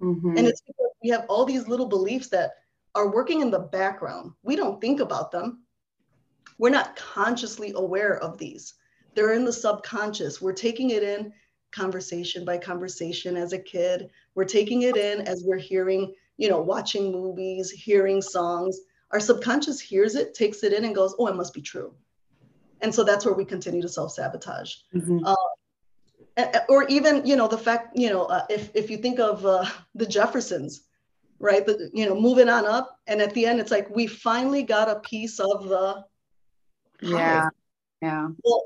[0.00, 0.36] Mm-hmm.
[0.36, 2.52] And it's because we have all these little beliefs that
[2.94, 4.32] are working in the background.
[4.42, 5.64] We don't think about them.
[6.58, 8.74] We're not consciously aware of these.
[9.14, 10.42] They're in the subconscious.
[10.42, 11.32] We're taking it in
[11.72, 14.10] conversation by conversation as a kid.
[14.34, 18.78] We're taking it in as we're hearing, you know, watching movies, hearing songs.
[19.10, 21.94] Our subconscious hears it, takes it in, and goes, oh, it must be true.
[22.82, 24.74] And so that's where we continue to self sabotage.
[24.94, 25.24] Mm-hmm.
[25.24, 25.34] Uh,
[26.68, 29.64] or even you know the fact you know uh, if if you think of uh,
[29.94, 30.82] the Jeffersons,
[31.38, 31.64] right?
[31.66, 34.88] The, you know moving on up, and at the end it's like we finally got
[34.88, 36.04] a piece of the
[37.02, 37.08] pie.
[37.18, 37.48] yeah
[38.02, 38.28] yeah.
[38.44, 38.62] Well,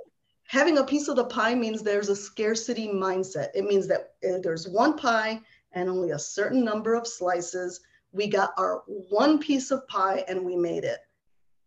[0.47, 3.49] having a piece of the pie means there's a scarcity mindset.
[3.55, 5.41] It means that uh, there's one pie
[5.73, 7.81] and only a certain number of slices.
[8.13, 10.99] We got our one piece of pie and we made it.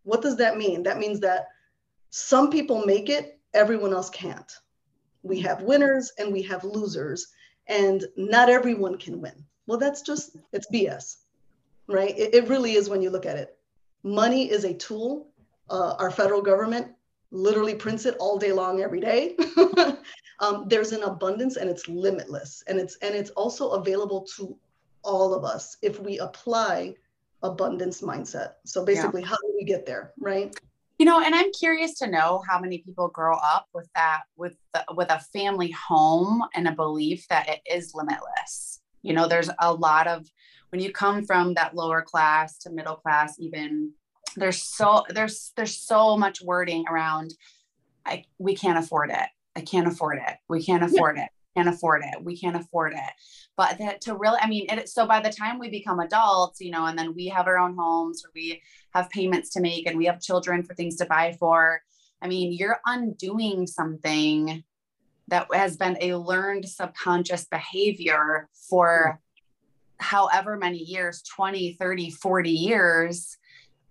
[0.04, 0.84] What does that mean?
[0.84, 1.48] That means that
[2.12, 4.52] some people make it, everyone else can't
[5.26, 7.28] we have winners and we have losers,
[7.68, 9.44] and not everyone can win.
[9.66, 11.18] Well, that's just, it's BS,
[11.88, 12.18] right?
[12.18, 13.58] It, it really is when you look at it.
[14.04, 15.28] Money is a tool.
[15.70, 16.88] Uh, our federal government
[17.32, 19.36] literally prints it all day long, every day.
[20.40, 22.64] um, there's an abundance and it's limitless.
[22.68, 24.56] And it's, and it's also available to
[25.04, 26.96] all of us if we apply
[27.42, 28.54] abundance mindset.
[28.64, 29.28] So basically, yeah.
[29.30, 30.56] how do we get there, right?
[30.98, 34.56] You know and i'm curious to know how many people grow up with that with
[34.74, 38.82] the, with a family home and a belief that it is limitless.
[39.02, 40.26] You know there's a lot of
[40.70, 43.92] when you come from that lower class to middle class even
[44.36, 47.34] there's so there's there's so much wording around
[48.06, 49.28] i we can't afford it.
[49.56, 50.36] I can't afford it.
[50.50, 52.24] We can't afford it can't afford it.
[52.24, 53.14] We can't afford it.
[53.58, 56.72] But that to really i mean it, so by the time we become adults you
[56.72, 58.62] know and then we have our own homes or we
[58.94, 61.82] have payments to make and we have children for things to buy for
[62.22, 64.64] i mean you're undoing something
[65.28, 69.20] that has been a learned subconscious behavior for
[70.00, 73.38] however many years 20 30 40 years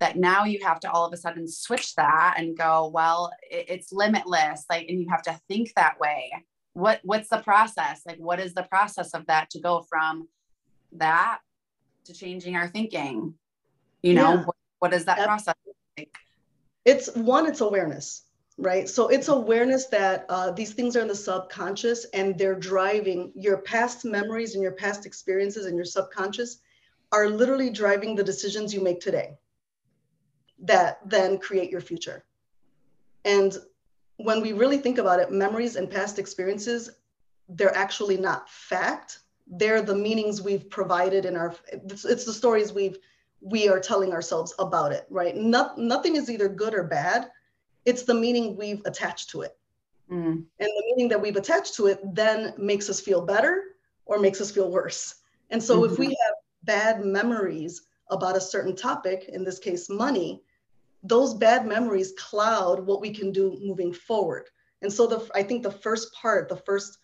[0.00, 3.92] that now you have to all of a sudden switch that and go well it's
[3.92, 6.30] limitless like and you have to think that way
[6.74, 8.02] what what's the process?
[8.06, 10.28] Like what is the process of that to go from
[10.92, 11.40] that
[12.04, 13.34] to changing our thinking?
[14.02, 14.44] You know yeah.
[14.44, 15.54] what, what is that process
[15.96, 16.14] like?
[16.84, 18.24] it's one it's awareness
[18.58, 18.88] right?
[18.88, 23.58] So it's awareness that uh, these things are in the subconscious and they're driving your
[23.58, 26.58] past memories and your past experiences and your subconscious
[27.12, 29.36] are literally driving the decisions you make today
[30.60, 32.24] that then create your future.
[33.24, 33.56] And
[34.16, 36.90] when we really think about it, memories and past experiences,
[37.48, 39.20] they're actually not fact.
[39.46, 42.98] They're the meanings we've provided in our, it's, it's the stories we've,
[43.40, 45.36] we are telling ourselves about it, right?
[45.36, 47.30] Not, nothing is either good or bad.
[47.84, 49.58] It's the meaning we've attached to it.
[50.10, 50.32] Mm.
[50.32, 53.62] And the meaning that we've attached to it then makes us feel better
[54.06, 55.16] or makes us feel worse.
[55.50, 55.92] And so mm-hmm.
[55.92, 60.42] if we have bad memories about a certain topic, in this case, money,
[61.04, 64.48] those bad memories cloud what we can do moving forward.
[64.82, 66.98] And so the I think the first part, the first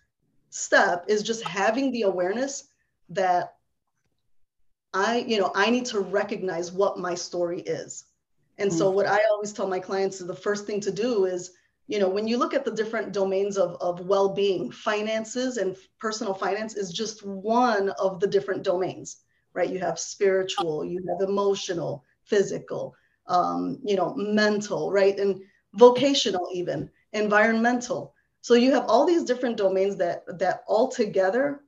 [0.48, 2.64] step is just having the awareness
[3.10, 3.54] that
[4.92, 8.04] I, you know, I need to recognize what my story is.
[8.58, 8.94] And so mm.
[8.94, 11.52] what I always tell my clients is the first thing to do is,
[11.86, 16.34] you know, when you look at the different domains of, of well-being, finances and personal
[16.34, 19.18] finance is just one of the different domains,
[19.54, 19.70] right?
[19.70, 22.94] You have spiritual, you have emotional, physical,
[23.30, 25.18] um, you know, mental, right?
[25.18, 25.40] And
[25.74, 28.14] vocational even, environmental.
[28.42, 31.62] So you have all these different domains that that all together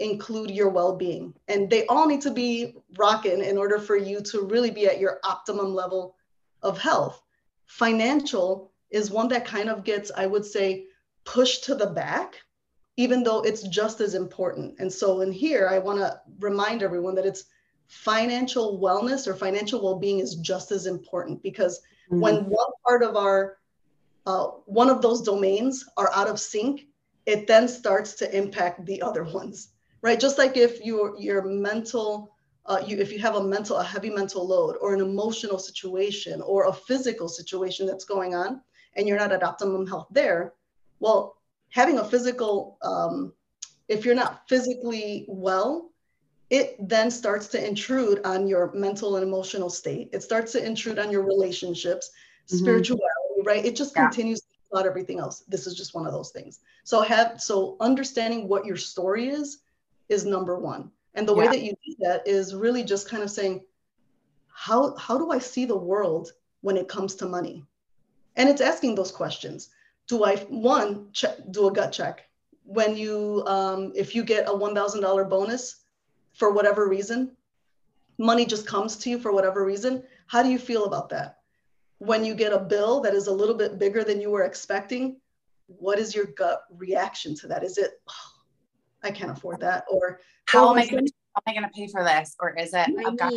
[0.00, 4.40] include your well-being and they all need to be rocking in order for you to
[4.40, 6.16] really be at your optimum level
[6.62, 7.22] of health
[7.66, 10.84] financial is one that kind of gets i would say
[11.24, 12.34] pushed to the back
[12.96, 17.14] even though it's just as important and so in here i want to remind everyone
[17.14, 17.44] that it's
[17.86, 22.20] financial wellness or financial well-being is just as important because mm-hmm.
[22.20, 23.58] when one part of our
[24.26, 26.86] uh, one of those domains are out of sync
[27.26, 30.20] it then starts to impact the other ones right?
[30.20, 34.10] Just like if your your mental, uh, you if you have a mental, a heavy
[34.10, 38.60] mental load, or an emotional situation, or a physical situation that's going on,
[38.96, 40.52] and you're not at optimum health there,
[41.00, 41.38] well,
[41.70, 43.32] having a physical, um,
[43.88, 45.90] if you're not physically well,
[46.50, 50.10] it then starts to intrude on your mental and emotional state.
[50.12, 52.10] It starts to intrude on your relationships,
[52.46, 52.56] mm-hmm.
[52.58, 53.64] spirituality, right?
[53.64, 54.04] It just yeah.
[54.04, 55.44] continues about everything else.
[55.48, 56.60] This is just one of those things.
[56.84, 59.60] So have so understanding what your story is
[60.08, 60.90] is number one.
[61.14, 61.42] And the yeah.
[61.42, 63.62] way that you do that is really just kind of saying,
[64.48, 67.64] how, how do I see the world when it comes to money?
[68.36, 69.70] And it's asking those questions.
[70.08, 72.28] Do I, one, check, do a gut check?
[72.64, 75.83] When you, um, if you get a $1,000 bonus
[76.34, 77.32] for whatever reason,
[78.18, 81.38] money just comes to you for whatever reason, how do you feel about that?
[81.98, 85.20] When you get a bill that is a little bit bigger than you were expecting,
[85.66, 87.64] what is your gut reaction to that?
[87.64, 88.32] Is it, oh,
[89.02, 89.84] I can't afford that.
[89.90, 92.36] Or how am I going to how am I going to pay for this?
[92.38, 93.32] Or is it I've got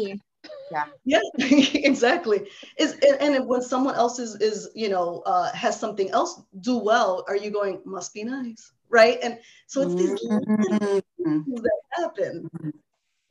[0.71, 5.79] yeah yeah exactly is and, and when someone else is is you know uh, has
[5.79, 10.11] something else do well are you going must be nice right and so it's these
[10.11, 11.53] mm-hmm.
[11.53, 12.69] that happen mm-hmm.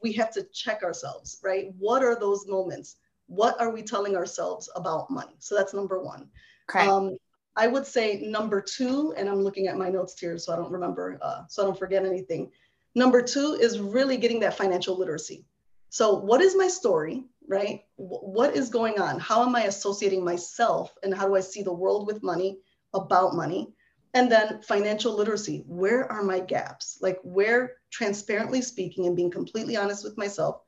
[0.03, 4.69] We have to check ourselves right what are those moments what are we telling ourselves
[4.77, 6.29] about money so that's number one
[6.71, 6.87] okay.
[6.87, 7.17] um,
[7.57, 10.71] I would say number two, and I'm looking at my notes here so I don't
[10.71, 12.51] remember, uh, so I don't forget anything.
[12.95, 15.47] Number two is really getting that financial literacy.
[15.89, 17.83] So, what is my story, right?
[17.97, 19.19] what is going on?
[19.19, 22.59] How am I associating myself and how do I see the world with money,
[22.93, 23.73] about money?
[24.17, 25.63] And then financial literacy.
[25.67, 26.97] Where are my gaps?
[27.03, 30.63] Like, where, transparently speaking and being completely honest with myself,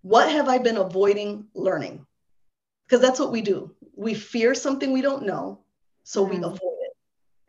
[0.00, 2.06] what have I been avoiding learning?
[2.86, 3.74] Because that's what we do.
[3.96, 5.60] We fear something we don't know.
[6.04, 6.96] So we avoid it.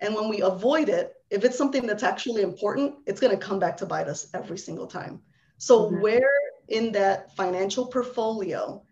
[0.02, 3.60] And when we avoid it, if it's something that's actually important, it's going to come
[3.60, 5.22] back to bite us every single time.
[5.60, 6.02] So, mm-hmm.
[6.02, 6.32] where
[6.68, 8.84] in that financial portfolio,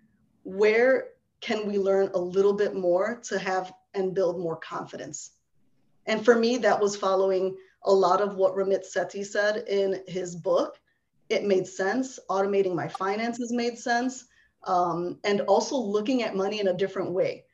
[0.44, 1.10] where
[1.42, 5.32] can we learn a little bit more to have and build more confidence?
[6.06, 10.36] And for me, that was following a lot of what Ramit Sethi said in his
[10.36, 10.80] book.
[11.30, 12.20] It made sense.
[12.30, 14.26] Automating my finances made sense.
[14.66, 17.46] Um, and also looking at money in a different way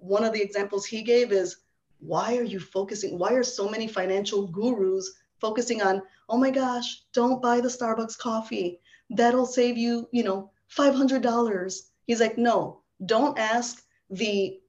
[0.00, 1.56] one of the examples he gave is
[2.00, 3.18] why are you focusing?
[3.18, 8.18] Why are so many financial gurus focusing on, oh my gosh, don't buy the Starbucks
[8.18, 8.80] coffee.
[9.10, 11.80] That'll save you, you know, $500.
[12.06, 14.60] He's like, no, don't ask the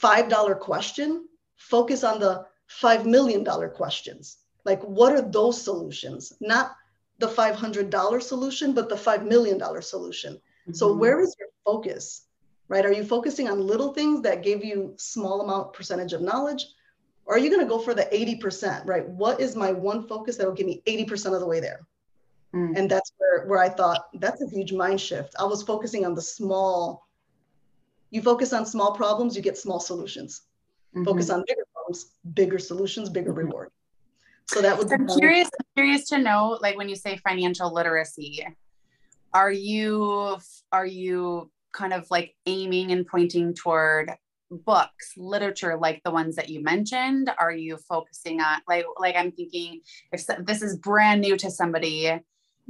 [0.00, 1.28] $5 question.
[1.56, 4.38] Focus on the $5 million questions.
[4.64, 6.32] Like, what are those solutions?
[6.40, 6.76] Not
[7.18, 10.34] the $500 solution, but the $5 million solution.
[10.34, 10.72] Mm-hmm.
[10.72, 12.28] So, where is your focus?
[12.68, 12.84] right?
[12.84, 16.66] Are you focusing on little things that give you small amount percentage of knowledge?
[17.24, 19.06] Or are you going to go for the 80%, right?
[19.08, 21.86] What is my one focus that will give me 80% of the way there?
[22.54, 22.76] Mm.
[22.76, 25.34] And that's where, where I thought that's a huge mind shift.
[25.38, 27.06] I was focusing on the small,
[28.10, 30.42] you focus on small problems, you get small solutions.
[30.94, 31.04] Mm-hmm.
[31.04, 33.46] Focus on bigger problems, bigger solutions, bigger mm-hmm.
[33.46, 33.70] reward.
[34.46, 38.46] So that was I'm curious, curious to know, like when you say financial literacy,
[39.34, 40.38] are you
[40.72, 44.10] are you kind of like aiming and pointing toward
[44.50, 49.30] books literature like the ones that you mentioned are you focusing on like like i'm
[49.30, 49.78] thinking
[50.10, 52.18] if this is brand new to somebody.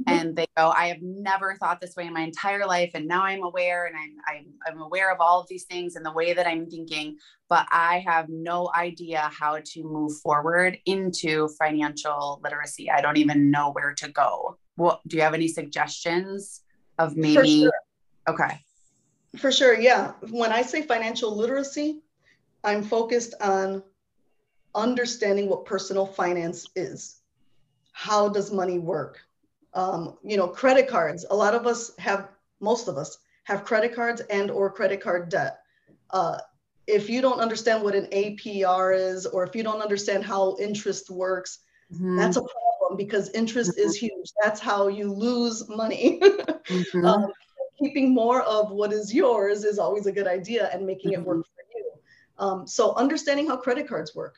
[0.01, 0.17] Mm-hmm.
[0.17, 3.23] and they go i have never thought this way in my entire life and now
[3.23, 6.31] i'm aware and I'm, I'm i'm aware of all of these things and the way
[6.31, 7.17] that i'm thinking
[7.49, 13.51] but i have no idea how to move forward into financial literacy i don't even
[13.51, 16.61] know where to go well do you have any suggestions
[16.97, 17.69] of maybe
[18.29, 18.59] Okay.
[19.37, 20.13] For sure, yeah.
[20.29, 22.01] When I say financial literacy,
[22.63, 23.83] I'm focused on
[24.75, 27.19] understanding what personal finance is.
[27.91, 29.19] How does money work?
[29.73, 31.25] Um, you know, credit cards.
[31.29, 35.29] A lot of us have, most of us have credit cards and or credit card
[35.29, 35.59] debt.
[36.09, 36.39] Uh,
[36.87, 41.09] if you don't understand what an APR is, or if you don't understand how interest
[41.09, 41.59] works,
[41.93, 42.17] mm-hmm.
[42.17, 43.87] that's a problem because interest mm-hmm.
[43.87, 44.31] is huge.
[44.43, 46.19] That's how you lose money.
[46.21, 47.05] mm-hmm.
[47.05, 47.27] um,
[47.79, 51.37] keeping more of what is yours is always a good idea and making it work
[51.37, 51.41] mm-hmm.
[51.41, 51.91] for you.
[52.39, 54.37] Um, so understanding how credit cards work,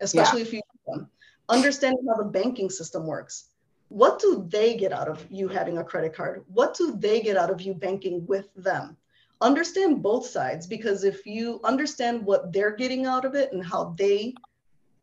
[0.00, 0.46] especially yeah.
[0.46, 1.10] if you use them,
[1.48, 3.48] understanding how the banking system works.
[3.92, 6.46] What do they get out of you having a credit card?
[6.46, 8.96] What do they get out of you banking with them?
[9.42, 13.94] Understand both sides because if you understand what they're getting out of it and how
[13.98, 14.32] they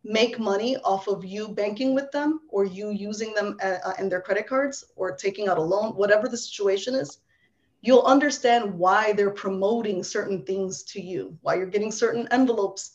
[0.04, 4.10] make money off of you banking with them or you using them uh, uh in
[4.10, 7.20] their credit cards or taking out a loan, whatever the situation is,
[7.82, 12.94] you'll understand why they're promoting certain things to you, why you're getting certain envelopes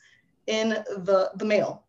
[0.49, 1.84] in the, the mail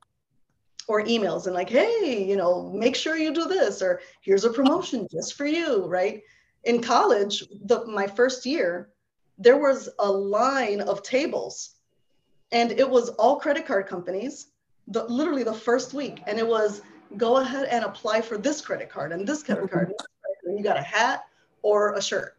[0.87, 4.49] or emails and like, hey, you know, make sure you do this, or here's a
[4.49, 6.21] promotion just for you, right?
[6.63, 8.89] In college, the, my first year,
[9.37, 11.75] there was a line of tables
[12.51, 14.47] and it was all credit card companies,
[14.87, 16.21] the, literally the first week.
[16.27, 16.81] And it was
[17.17, 19.91] go ahead and apply for this credit card and this credit card.
[20.45, 21.25] And you got a hat
[21.61, 22.37] or a shirt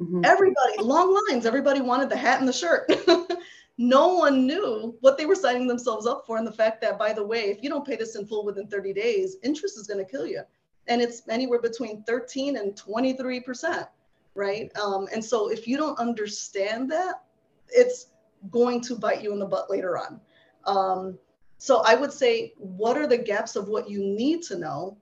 [0.00, 0.22] Mm-hmm.
[0.24, 2.90] Everybody, long lines, everybody wanted the hat and the shirt.
[3.78, 6.38] no one knew what they were signing themselves up for.
[6.38, 8.66] And the fact that, by the way, if you don't pay this in full within
[8.68, 10.42] 30 days, interest is going to kill you.
[10.88, 13.86] And it's anywhere between 13 and 23%,
[14.34, 14.70] right?
[14.78, 17.22] Um, and so if you don't understand that,
[17.68, 18.08] it's
[18.50, 20.20] going to bite you in the butt later on.
[20.64, 21.18] Um,
[21.58, 24.96] so I would say, what are the gaps of what you need to know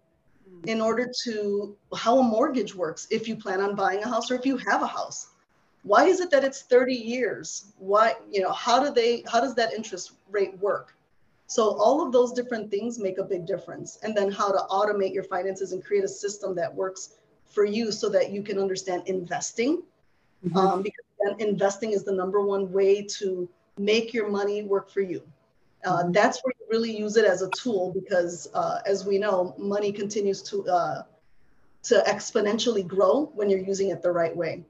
[0.66, 4.34] in order to how a mortgage works if you plan on buying a house or
[4.34, 5.33] if you have a house
[5.84, 7.72] why is it that it's 30 years?
[7.78, 10.96] Why you know how do they how does that interest rate work?
[11.46, 13.98] So all of those different things make a big difference.
[14.02, 17.92] And then how to automate your finances and create a system that works for you
[17.92, 19.82] so that you can understand investing.
[20.44, 20.56] Mm-hmm.
[20.58, 21.04] um, because
[21.38, 25.22] investing is the number one way to make your money work for you.
[25.86, 29.54] Uh, that's where you really use it as a tool because, uh, as we know,
[29.58, 31.02] money continues to uh,
[31.84, 34.64] to exponentially grow when you're using it the right way.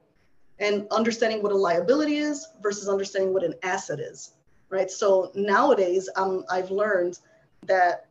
[0.59, 4.31] And understanding what a liability is versus understanding what an asset is,
[4.69, 4.89] right?
[4.89, 7.19] So nowadays, um, I've learned
[7.63, 8.07] that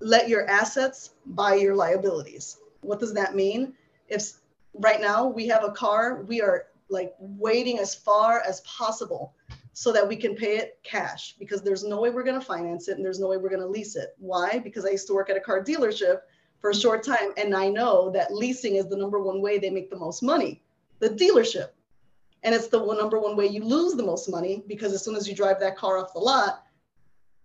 [0.00, 2.58] let your assets buy your liabilities.
[2.82, 3.74] What does that mean?
[4.08, 4.34] If
[4.74, 9.34] right now we have a car, we are like waiting as far as possible
[9.72, 12.88] so that we can pay it cash because there's no way we're going to finance
[12.88, 14.14] it and there's no way we're going to lease it.
[14.18, 14.60] Why?
[14.60, 16.20] Because I used to work at a car dealership
[16.60, 19.70] for a short time and I know that leasing is the number one way they
[19.70, 20.62] make the most money,
[20.98, 21.68] the dealership.
[22.42, 25.16] And it's the one, number one way you lose the most money because as soon
[25.16, 26.64] as you drive that car off the lot,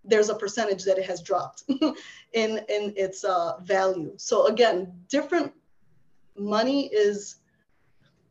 [0.04, 1.64] there's a percentage that it has dropped
[2.32, 4.12] in, in its uh, value.
[4.16, 5.52] So again, different
[6.36, 7.36] money is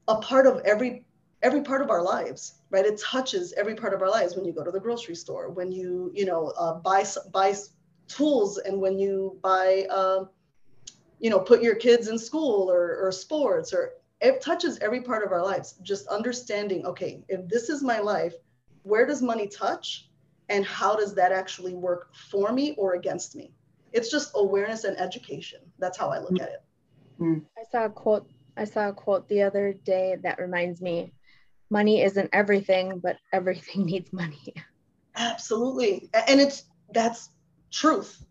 [0.08, 1.06] a part of every
[1.42, 4.52] every part of our lives right it touches every part of our lives when you
[4.52, 7.54] go to the grocery store when you you know uh, buy buy
[8.08, 10.26] tools and when you buy uh,
[11.20, 13.92] you know put your kids in school or, or sports or
[14.22, 18.34] it touches every part of our lives just understanding okay if this is my life
[18.84, 20.10] where does money touch
[20.50, 23.52] and how does that actually work for me or against me
[23.94, 26.64] it's just awareness and education that's how i look at it
[27.20, 27.42] mm.
[27.58, 31.12] i saw a quote i saw a quote the other day that reminds me
[31.70, 34.54] money isn't everything, but everything needs money.
[35.16, 36.10] Absolutely.
[36.28, 36.64] And it's
[36.94, 37.30] that's
[37.72, 38.24] truth,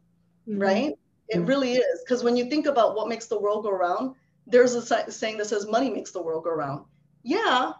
[0.49, 0.61] mm-hmm.
[0.61, 0.95] right?
[1.28, 1.47] It mm-hmm.
[1.47, 2.01] really is.
[2.05, 4.14] Because when you think about what makes the world go around,
[4.49, 6.84] there's a saying that says money makes the world go around.
[7.22, 7.72] Yeah,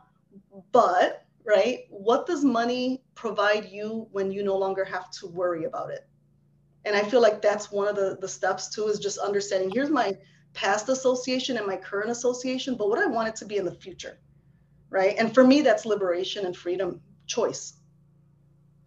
[0.73, 5.91] but right, what does money provide you when you no longer have to worry about
[5.91, 6.07] it?
[6.85, 9.91] And I feel like that's one of the, the steps too is just understanding here's
[9.91, 10.17] my
[10.55, 13.75] past association and my current association, but what I want it to be in the
[13.75, 14.19] future
[14.91, 15.15] right?
[15.19, 17.75] And for me, that's liberation and freedom, choice.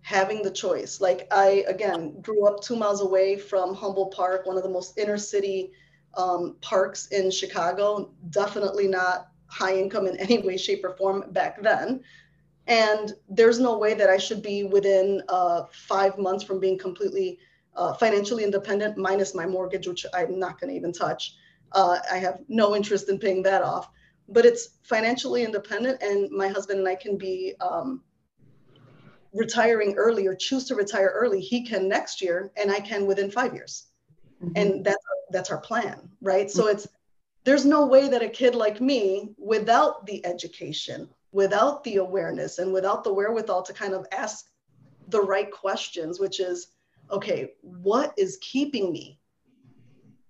[0.01, 0.99] Having the choice.
[0.99, 4.97] Like I, again, grew up two miles away from Humboldt Park, one of the most
[4.97, 5.71] inner city
[6.16, 8.12] um, parks in Chicago.
[8.30, 12.01] Definitely not high income in any way, shape, or form back then.
[12.68, 17.39] And there's no way that I should be within uh, five months from being completely
[17.76, 21.36] uh, financially independent, minus my mortgage, which I'm not going to even touch.
[21.72, 23.89] Uh, I have no interest in paying that off
[24.32, 28.01] but it's financially independent and my husband and i can be um,
[29.34, 33.30] retiring early or choose to retire early he can next year and i can within
[33.30, 33.88] five years
[34.41, 34.51] mm-hmm.
[34.55, 36.59] and that's that's our plan right mm-hmm.
[36.59, 36.87] so it's
[37.43, 42.73] there's no way that a kid like me without the education without the awareness and
[42.73, 44.47] without the wherewithal to kind of ask
[45.07, 46.67] the right questions, which is,
[47.09, 49.19] okay, what is keeping me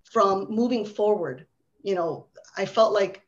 [0.04, 1.48] from moving forward?
[1.84, 3.22] You know, I felt like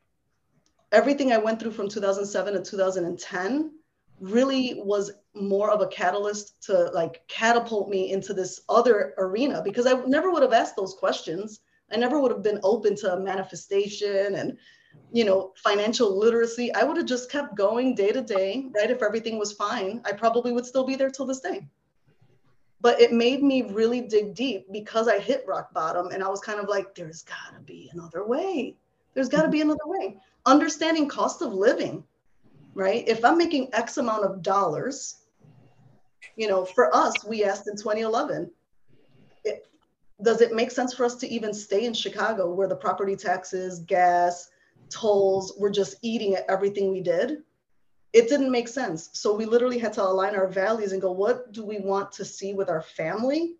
[0.92, 3.72] everything I went through from 2007 to 2010
[4.20, 9.86] really was more of a catalyst to like catapult me into this other arena because
[9.86, 11.60] I never would have asked those questions.
[11.92, 14.56] I never would have been open to manifestation and
[15.12, 16.72] you know financial literacy.
[16.74, 18.90] I would have just kept going day to day, right?
[18.90, 21.66] If everything was fine, I probably would still be there till this day.
[22.80, 26.40] But it made me really dig deep because I hit rock bottom and I was
[26.40, 28.76] kind of like there's got to be another way.
[29.14, 30.18] There's got to be another way.
[30.46, 32.04] Understanding cost of living,
[32.74, 33.04] right?
[33.08, 35.23] If I'm making X amount of dollars,
[36.36, 38.50] you know, for us, we asked in 2011,
[39.44, 39.66] it,
[40.22, 43.80] does it make sense for us to even stay in Chicago where the property taxes,
[43.80, 44.50] gas,
[44.90, 47.42] tolls were just eating at everything we did?
[48.12, 49.10] It didn't make sense.
[49.12, 52.24] So we literally had to align our values and go, what do we want to
[52.24, 53.56] see with our family?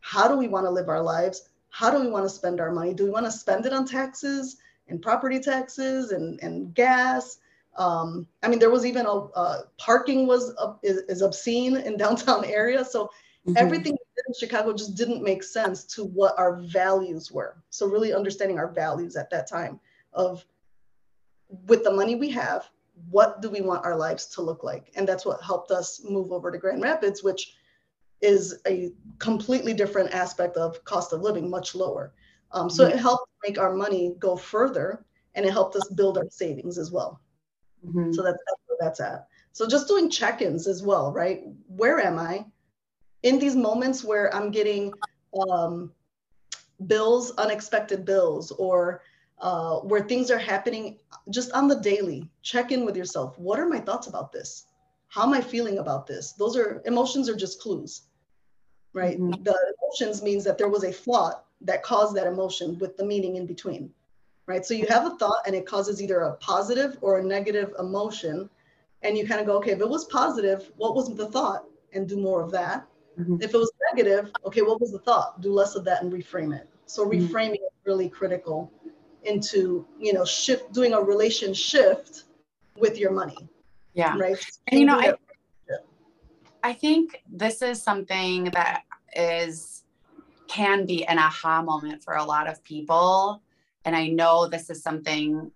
[0.00, 1.48] How do we want to live our lives?
[1.70, 2.92] How do we want to spend our money?
[2.94, 4.56] Do we want to spend it on taxes
[4.88, 7.38] and property taxes and, and gas?
[7.76, 11.96] Um, I mean, there was even a uh, parking was uh, is, is, obscene in
[12.04, 12.84] downtown area.
[12.84, 13.56] So mm-hmm.
[13.56, 17.56] everything in Chicago just didn't make sense to what our values were.
[17.70, 19.80] So really understanding our values at that time
[20.12, 20.44] of
[21.66, 22.68] with the money we have,
[23.10, 24.92] what do we want our lives to look like?
[24.94, 27.54] And that's what helped us move over to Grand Rapids, which
[28.20, 32.14] is a completely different aspect of cost of living, much lower.
[32.52, 32.96] Um, so mm-hmm.
[32.96, 35.04] it helped make our money go further
[35.34, 37.20] and it helped us build our savings as well.
[37.86, 38.12] Mm-hmm.
[38.12, 39.28] So that's, that's where that's at.
[39.52, 41.44] So just doing check-ins as well, right?
[41.66, 42.46] Where am I?
[43.22, 44.92] In these moments where I'm getting
[45.50, 45.92] um,
[46.86, 49.02] bills, unexpected bills, or
[49.38, 50.98] uh, where things are happening
[51.30, 53.38] just on the daily, check in with yourself.
[53.38, 54.66] What are my thoughts about this?
[55.08, 56.32] How am I feeling about this?
[56.32, 58.02] Those are emotions are just clues,
[58.94, 59.18] right?
[59.20, 59.42] Mm-hmm.
[59.42, 63.36] The emotions means that there was a thought that caused that emotion with the meaning
[63.36, 63.90] in between
[64.46, 64.64] right?
[64.64, 68.48] So you have a thought and it causes either a positive or a negative emotion.
[69.02, 71.64] And you kind of go, okay, if it was positive, what was the thought?
[71.92, 72.86] And do more of that.
[73.18, 73.36] Mm-hmm.
[73.40, 75.40] If it was negative, okay, what was the thought?
[75.40, 76.68] Do less of that and reframe it.
[76.86, 77.26] So mm-hmm.
[77.26, 77.64] reframing mm-hmm.
[77.64, 78.72] is really critical
[79.24, 82.24] into, you know, shift doing a relation shift
[82.78, 83.36] with your money.
[83.94, 84.16] Yeah.
[84.16, 84.38] Right.
[84.68, 85.14] And you know, I,
[86.62, 88.84] I think this is something that
[89.14, 89.84] is
[90.48, 93.42] can be an aha moment for a lot of people
[93.84, 95.50] and i know this is something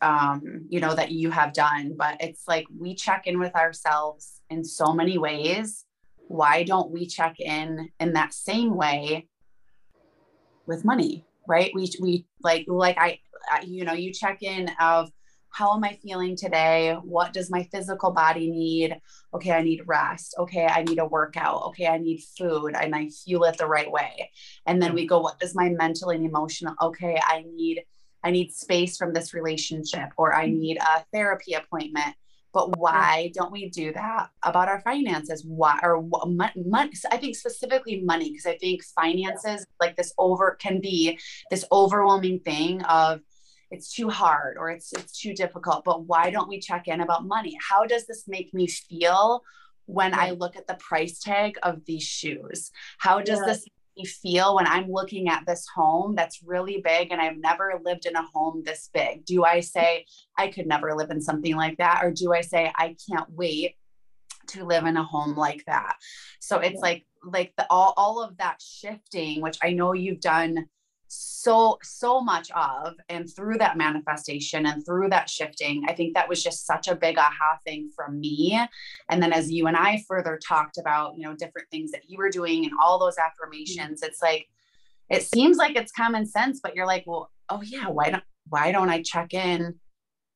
[0.00, 4.42] um, you know that you have done but it's like we check in with ourselves
[4.48, 5.84] in so many ways.
[6.28, 9.26] Why don't we check in in that same way
[10.66, 11.72] with money right?
[11.74, 13.18] We we like like I,
[13.50, 15.10] I you know you check in of
[15.50, 16.96] how am I feeling today?
[17.02, 19.00] What does my physical body need?
[19.34, 20.34] Okay, I need rest.
[20.38, 21.62] Okay, I need a workout.
[21.68, 24.30] Okay, I need food and I fuel it the right way.
[24.66, 26.74] And then we go, what does my mental and emotional?
[26.80, 27.82] Okay, I need
[28.24, 30.58] I need space from this relationship or I mm-hmm.
[30.58, 32.14] need a therapy appointment.
[32.52, 35.44] But why don't we do that about our finances?
[35.46, 36.92] Why or what, money?
[37.10, 41.18] I think specifically money because I think finances like this over can be
[41.50, 43.20] this overwhelming thing of
[43.70, 47.26] it's too hard or it's it's too difficult but why don't we check in about
[47.26, 47.56] money?
[47.60, 49.42] How does this make me feel
[49.86, 52.70] when i look at the price tag of these shoes?
[52.98, 53.46] How does yeah.
[53.46, 57.38] this make me feel when i'm looking at this home that's really big and i've
[57.38, 59.24] never lived in a home this big?
[59.24, 60.06] Do i say
[60.36, 63.76] i could never live in something like that or do i say i can't wait
[64.48, 65.96] to live in a home like that?
[66.40, 66.80] So it's yeah.
[66.80, 70.68] like like the all, all of that shifting which i know you've done
[71.42, 76.28] so so much of and through that manifestation and through that shifting i think that
[76.28, 78.60] was just such a big aha thing from me.
[79.08, 82.18] And then as you and i further talked about you know different things that you
[82.18, 83.28] were doing and all those mm-hmm.
[83.28, 84.46] affirmations it's like
[85.10, 88.72] it seems like it's common sense but you're like well oh yeah why don't why
[88.72, 89.74] don't i check in?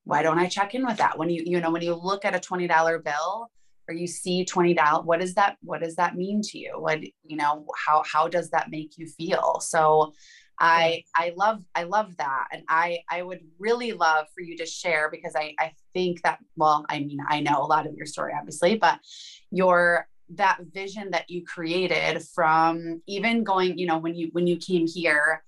[0.05, 1.19] Why don't i check in with that?
[1.19, 3.51] When you you know when you look at a $20 bill
[3.89, 6.73] or you see $20 what does that what does that mean to you?
[6.77, 9.61] What you know how how does that make you feel?
[9.61, 10.13] So
[10.59, 12.49] I I love I love that.
[12.53, 16.39] And I I would really love for you to share because I I think that
[16.57, 18.99] well I mean I know a lot of your story obviously but
[19.51, 24.57] your that vision that you created from even going you know when you when you
[24.57, 25.43] came here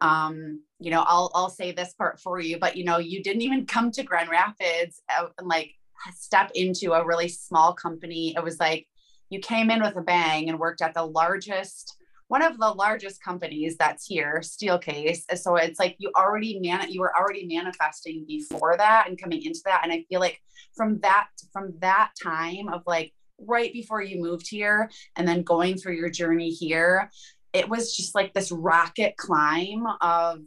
[0.00, 3.42] um you know I'll I'll say this part for you but you know you didn't
[3.42, 5.72] even come to Grand Rapids uh, and like
[6.14, 8.34] step into a really small company.
[8.36, 8.86] It was like
[9.30, 11.96] you came in with a bang and worked at the largest
[12.32, 15.20] one of the largest companies that's here, Steelcase.
[15.36, 19.60] So it's like you already man you were already manifesting before that and coming into
[19.66, 19.82] that.
[19.82, 20.40] And I feel like
[20.74, 25.76] from that from that time of like right before you moved here and then going
[25.76, 27.10] through your journey here,
[27.52, 30.38] it was just like this rocket climb of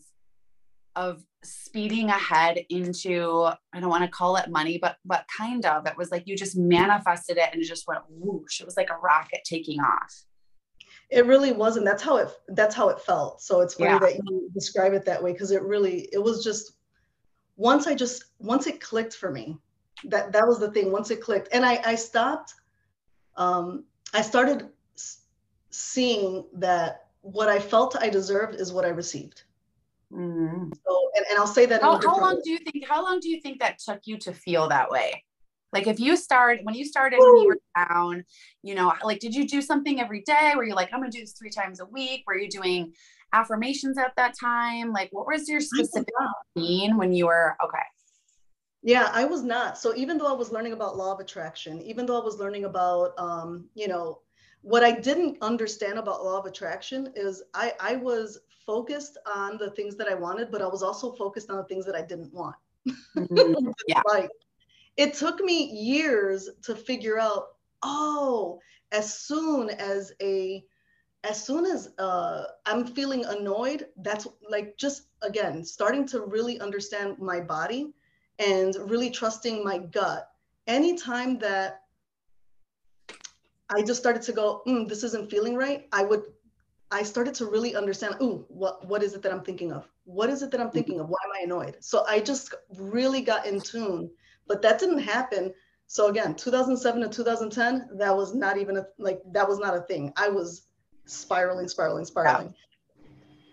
[0.96, 3.44] of speeding ahead into
[3.76, 5.86] I don't want to call it money, but but kind of.
[5.86, 8.60] It was like you just manifested it and it just went whoosh.
[8.60, 10.26] It was like a rocket taking off.
[11.10, 13.42] It really wasn't that's how it that's how it felt.
[13.42, 14.00] So it's funny yeah.
[14.00, 16.74] that you describe it that way because it really it was just
[17.58, 19.58] once I just once it clicked for me.
[20.06, 20.92] That that was the thing.
[20.92, 22.54] Once it clicked, and I I stopped.
[23.38, 24.70] Um, I started
[25.70, 29.44] seeing that what I felt I deserved is what I received.
[30.12, 30.72] Mm-hmm.
[30.86, 31.82] So, and, and I'll say that.
[31.82, 32.42] How, how long way.
[32.44, 32.88] do you think?
[32.88, 35.24] How long do you think that took you to feel that way?
[35.74, 38.24] Like if you start when you started when you were down,
[38.64, 40.54] you know, like did you do something every day?
[40.56, 42.24] Were you like, I'm gonna do this three times a week?
[42.28, 42.94] Were you doing
[43.34, 44.92] affirmations at that time?
[44.92, 46.14] Like what was your specific
[46.56, 47.84] routine when you were okay?
[48.84, 49.78] Yeah, I was not.
[49.78, 52.66] So even though I was learning about law of attraction, even though I was learning
[52.66, 54.20] about um, you know,
[54.62, 59.70] what I didn't understand about law of attraction is I, I was focused on the
[59.72, 62.34] things that I wanted, but I was also focused on the things that I didn't
[62.34, 62.56] want.
[62.88, 63.70] Mm-hmm.
[63.88, 64.02] yeah.
[64.08, 64.30] like
[64.98, 67.48] it took me years to figure out,
[67.84, 68.60] oh,
[68.92, 70.64] as soon as a
[71.24, 77.18] as soon as uh, I'm feeling annoyed, that's like just again starting to really understand
[77.18, 77.94] my body
[78.38, 80.30] and really trusting my gut.
[80.68, 81.82] Anytime that
[83.76, 86.24] I just started to go, mm, this isn't feeling right, I would
[86.92, 89.88] I started to really understand, ooh, what, what is it that I'm thinking of?
[90.06, 90.76] What is it that I'm mm-hmm.
[90.76, 91.10] thinking of?
[91.10, 91.78] Why am I annoyed?
[91.80, 94.10] So I just really got in tune,
[94.48, 95.54] but that didn't happen.
[95.88, 99.82] So again, 2007 to 2010, that was not even a, like, that was not a
[99.82, 100.12] thing.
[100.18, 100.64] I was
[101.06, 102.54] spiraling, spiraling, spiraling.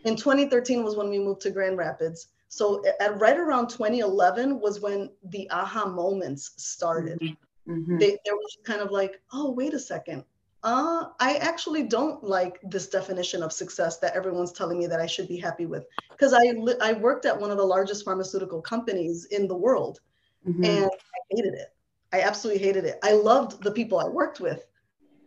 [0.04, 2.28] In 2013 was when we moved to Grand Rapids.
[2.48, 7.18] So at right around 2011 was when the aha moments started.
[7.20, 7.72] Mm-hmm.
[7.72, 7.98] mm-hmm.
[7.98, 10.24] They, there was kind of like, oh, wait a second
[10.64, 15.06] uh, I actually don't like this definition of success that everyone's telling me that I
[15.06, 15.84] should be happy with.
[16.10, 20.00] Because I, I worked at one of the largest pharmaceutical companies in the world
[20.46, 20.64] mm-hmm.
[20.64, 21.68] and I hated it.
[22.12, 22.98] I absolutely hated it.
[23.02, 24.66] I loved the people I worked with,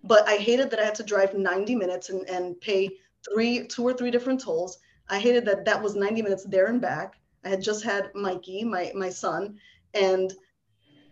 [0.04, 2.90] but I hated that I had to drive 90 minutes and, and pay
[3.34, 4.78] three, two or three different tolls.
[5.10, 7.16] I hated that that was 90 minutes there and back.
[7.44, 9.60] I had just had Mikey, my, my son,
[9.94, 10.34] and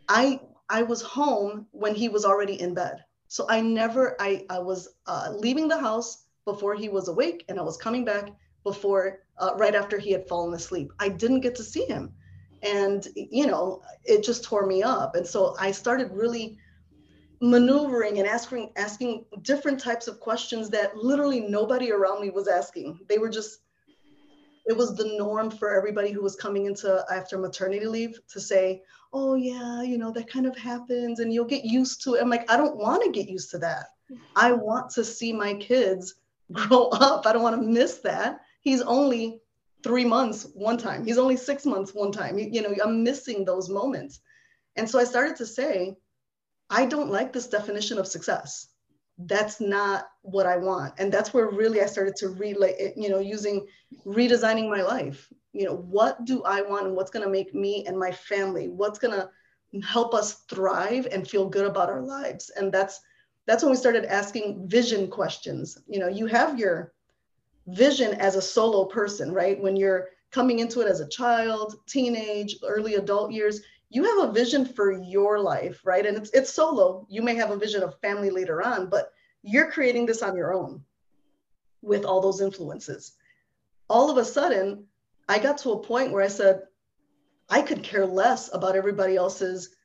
[0.09, 0.39] I,
[0.69, 4.89] I was home when he was already in bed so I never, I, I was
[5.07, 8.29] uh, leaving the house before he was awake and I was coming back
[8.63, 10.91] before, uh, right after he had fallen asleep.
[10.99, 12.13] I didn't get to see him.
[12.63, 15.15] And, you know, it just tore me up.
[15.15, 16.57] And so I started really
[17.41, 22.99] maneuvering and asking, asking different types of questions that literally nobody around me was asking.
[23.09, 23.59] They were just,
[24.65, 28.81] it was the norm for everybody who was coming into after maternity leave to say,
[29.11, 32.21] oh yeah, you know, that kind of happens and you'll get used to it.
[32.21, 33.87] I'm like, I don't want to get used to that.
[34.35, 36.15] I want to see my kids
[36.51, 37.25] grow up.
[37.25, 38.41] I don't want to miss that.
[38.61, 39.41] He's only
[39.83, 41.05] three months one time.
[41.05, 42.39] He's only six months one time.
[42.39, 44.19] You, you know, I'm missing those moments.
[44.75, 45.95] And so I started to say,
[46.69, 48.67] I don't like this definition of success.
[49.17, 50.95] That's not what I want.
[50.97, 53.67] And that's where really I started to relay, you know, using
[54.05, 57.85] redesigning my life you know what do i want and what's going to make me
[57.87, 59.29] and my family what's going to
[59.85, 62.99] help us thrive and feel good about our lives and that's
[63.45, 66.93] that's when we started asking vision questions you know you have your
[67.67, 69.61] vision as a solo person right?
[69.61, 74.33] When you're coming into it as a child teenage early adult years you have a
[74.33, 76.05] vision for your life right?
[76.05, 77.05] And it's it's solo.
[77.09, 79.11] You may have a vision of family later on but
[79.43, 80.81] you're creating this on your own
[81.81, 83.13] with all those influences.
[83.89, 84.85] All of a sudden
[85.29, 86.63] I got to a point where I said,
[87.49, 89.75] I could care less about everybody else's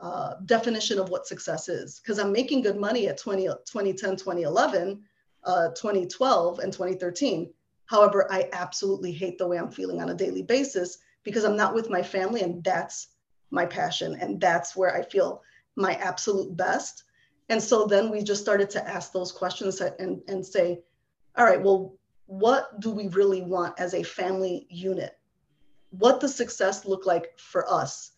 [0.00, 5.02] uh, definition of what success is because I'm making good money at 20, 2010, 2011,
[5.44, 7.52] uh, 2012, and 2013.
[7.86, 11.74] However, I absolutely hate the way I'm feeling on a daily basis because I'm not
[11.74, 13.08] with my family, and that's
[13.50, 14.16] my passion.
[14.20, 15.42] And that's where I feel
[15.76, 17.04] my absolute best.
[17.48, 20.80] And so then we just started to ask those questions and, and say,
[21.36, 21.94] all right, well,
[22.26, 25.18] what do we really want as a family unit?
[25.90, 28.12] What does success look like for us?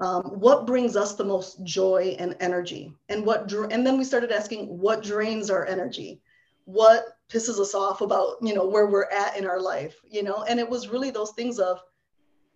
[0.00, 2.92] Um, what brings us the most joy and energy?
[3.08, 6.20] And what and then we started asking what drains our energy?
[6.68, 10.44] What pisses us off about, you know, where we're at in our life, you know?
[10.46, 11.80] And it was really those things of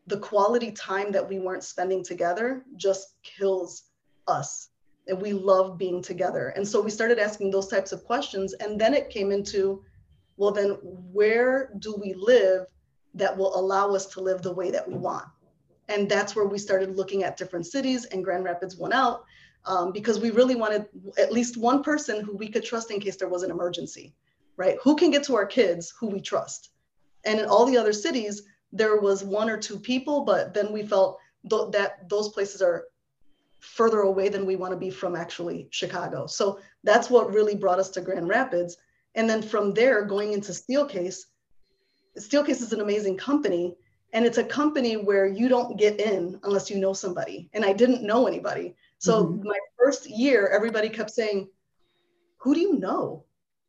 [0.06, 3.84] the quality time that we weren't spending together just kills
[4.28, 4.68] us.
[5.08, 6.48] And we love being together.
[6.48, 8.52] And so we started asking those types of questions.
[8.52, 9.82] And then it came into
[10.36, 12.66] well, then where do we live
[13.14, 15.26] that will allow us to live the way that we want?
[15.88, 19.24] And that's where we started looking at different cities, and Grand Rapids went out
[19.64, 20.86] um, because we really wanted
[21.18, 24.14] at least one person who we could trust in case there was an emergency,
[24.56, 24.76] right?
[24.82, 26.70] Who can get to our kids who we trust?
[27.24, 28.42] And in all the other cities,
[28.72, 32.86] there was one or two people, but then we felt th- that those places are
[33.60, 36.26] further away than we want to be from actually Chicago.
[36.26, 38.76] So that's what really brought us to Grand Rapids.
[39.14, 41.26] And then from there, going into Steelcase,
[42.18, 43.76] Steelcase is an amazing company.
[44.14, 47.48] And it's a company where you don't get in unless you know somebody.
[47.54, 48.74] And I didn't know anybody.
[49.02, 49.48] So mm-hmm.
[49.48, 51.48] my first year, everybody kept saying,
[52.38, 53.24] Who do you know?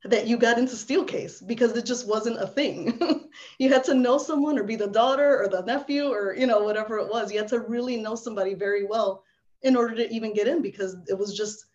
[0.06, 3.00] that you got into Steelcase because it just wasn't a thing.
[3.58, 6.60] you had to know someone or be the daughter or the nephew or you know
[6.60, 7.32] whatever it was.
[7.32, 9.24] You had to really know somebody very well
[9.62, 11.68] in order to even get in because it was just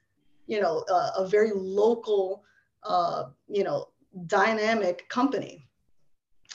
[0.46, 2.44] you know uh, a very local
[2.84, 3.88] uh, you know
[4.26, 5.66] dynamic company.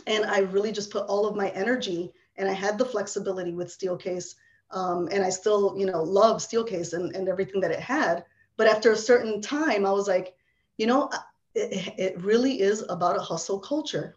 [0.05, 3.75] And I really just put all of my energy and I had the flexibility with
[3.75, 4.35] Steelcase.
[4.71, 8.25] Um, and I still, you know, love Steelcase and, and everything that it had.
[8.57, 10.35] But after a certain time, I was like,
[10.77, 11.09] you know,
[11.55, 14.15] it, it really is about a hustle culture.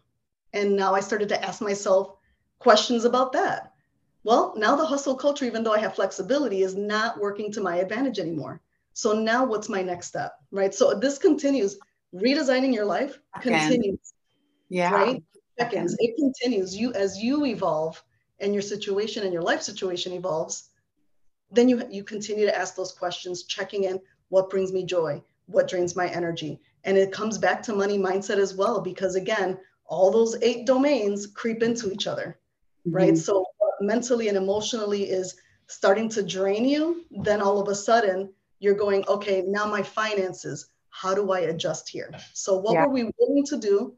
[0.53, 2.15] And now I started to ask myself
[2.59, 3.73] questions about that.
[4.23, 7.77] Well, now the hustle culture, even though I have flexibility, is not working to my
[7.77, 8.61] advantage anymore.
[8.93, 10.33] So now what's my next step?
[10.51, 10.73] Right.
[10.73, 11.77] So this continues.
[12.13, 14.13] Redesigning your life continues.
[14.69, 14.91] Yeah.
[14.91, 15.23] Right.
[15.59, 15.95] Seconds.
[15.99, 16.75] It continues.
[16.75, 18.03] You as you evolve
[18.39, 20.69] and your situation and your life situation evolves,
[21.51, 25.67] then you you continue to ask those questions, checking in what brings me joy, what
[25.67, 30.11] drains my energy, and it comes back to money mindset as well, because again, all
[30.11, 32.37] those eight domains creep into each other,
[32.85, 32.95] mm-hmm.
[32.95, 33.17] right?
[33.17, 33.45] So
[33.79, 35.35] mentally and emotionally is
[35.67, 40.69] starting to drain you, then all of a sudden you're going, okay, now my finances,
[40.89, 42.11] how do I adjust here?
[42.33, 42.85] So what yeah.
[42.85, 43.95] were we willing to do?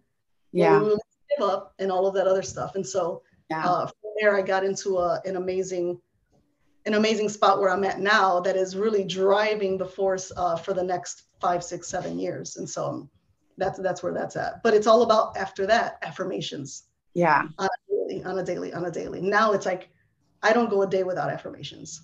[0.52, 0.82] Yeah.
[0.82, 0.98] We
[1.38, 2.76] give up and all of that other stuff.
[2.76, 3.64] And so yeah.
[3.66, 3.90] uh,
[4.20, 6.00] there, I got into a, an amazing,
[6.86, 10.74] an amazing spot where I'm at now that is really driving the force uh, for
[10.74, 12.58] the next five, six, seven years.
[12.58, 13.10] And so
[13.58, 14.64] that's that's where that's at.
[14.64, 16.86] But it's all about after that affirmations.
[17.14, 17.48] Yeah.
[17.58, 19.22] On a daily, on a daily, on a daily.
[19.22, 19.90] Now it's like
[20.42, 22.02] I don't go a day without affirmations.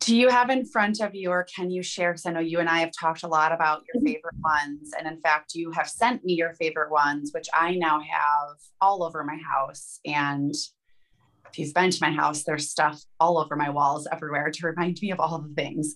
[0.00, 2.12] Do you have in front of you, or can you share?
[2.12, 4.12] Because I know you and I have talked a lot about your mm-hmm.
[4.12, 4.92] favorite ones.
[4.98, 9.02] And in fact, you have sent me your favorite ones, which I now have all
[9.02, 10.00] over my house.
[10.04, 10.54] And
[11.58, 15.10] you've been to my house, there's stuff all over my walls everywhere to remind me
[15.10, 15.94] of all the things.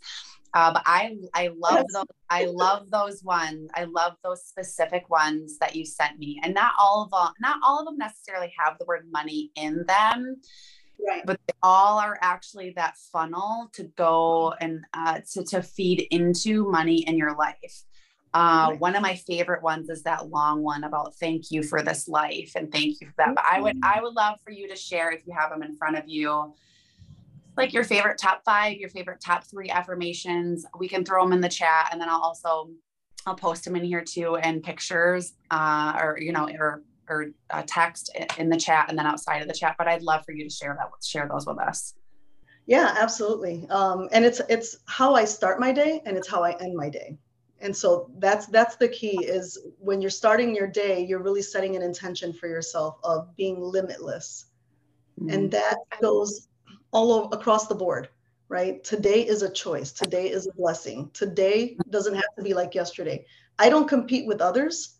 [0.55, 2.05] Uh, but I I love those.
[2.31, 3.71] I love those ones.
[3.75, 7.35] I love those specific ones that you sent me, and not all of them.
[7.41, 10.41] Not all of them necessarily have the word money in them,
[11.07, 11.23] right.
[11.27, 16.69] but they all are actually that funnel to go and uh, to to feed into
[16.71, 17.83] money in your life.
[18.35, 18.73] Uh.
[18.75, 22.53] One of my favorite ones is that long one about thank you for this life
[22.57, 23.35] and thank you for that.
[23.35, 25.77] But I would I would love for you to share if you have them in
[25.77, 26.53] front of you
[27.59, 30.65] like your favorite top five, your favorite top three affirmations.
[30.79, 32.71] We can throw them in the chat and then I'll also
[33.27, 37.63] I'll post them in here too and pictures uh, or you know or or uh,
[37.67, 39.75] text in the chat and then outside of the chat.
[39.77, 41.95] But I'd love for you to share that share those with us.
[42.67, 43.67] Yeah, absolutely.
[43.71, 46.89] Um, and it's it's how I start my day and it's how I end my
[46.89, 47.19] day.
[47.61, 51.75] And so that's that's the key is when you're starting your day, you're really setting
[51.77, 54.47] an intention for yourself of being limitless.
[55.21, 55.31] Mm-hmm.
[55.31, 56.49] And that goes
[56.93, 58.09] all over, across the board,
[58.49, 58.83] right?
[58.85, 59.93] Today is a choice.
[59.93, 61.11] Today is a blessing.
[61.13, 63.27] Today doesn't have to be like yesterday.
[63.59, 64.97] I don't compete with others.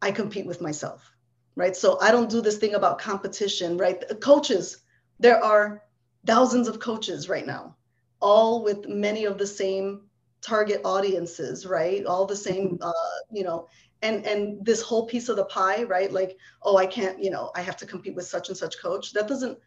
[0.00, 1.12] I compete with myself,
[1.56, 1.76] right?
[1.76, 4.02] So I don't do this thing about competition, right?
[4.20, 4.78] Coaches,
[5.20, 5.82] there are
[6.26, 7.76] thousands of coaches right now,
[8.20, 10.02] all with many of the same
[10.42, 12.04] target audiences, right?
[12.04, 12.92] All the same, uh,
[13.30, 13.68] you know,
[14.02, 16.12] and and this whole piece of the pie, right?
[16.12, 19.12] Like, oh, I can't, you know, I have to compete with such and such coach.
[19.12, 19.58] That doesn't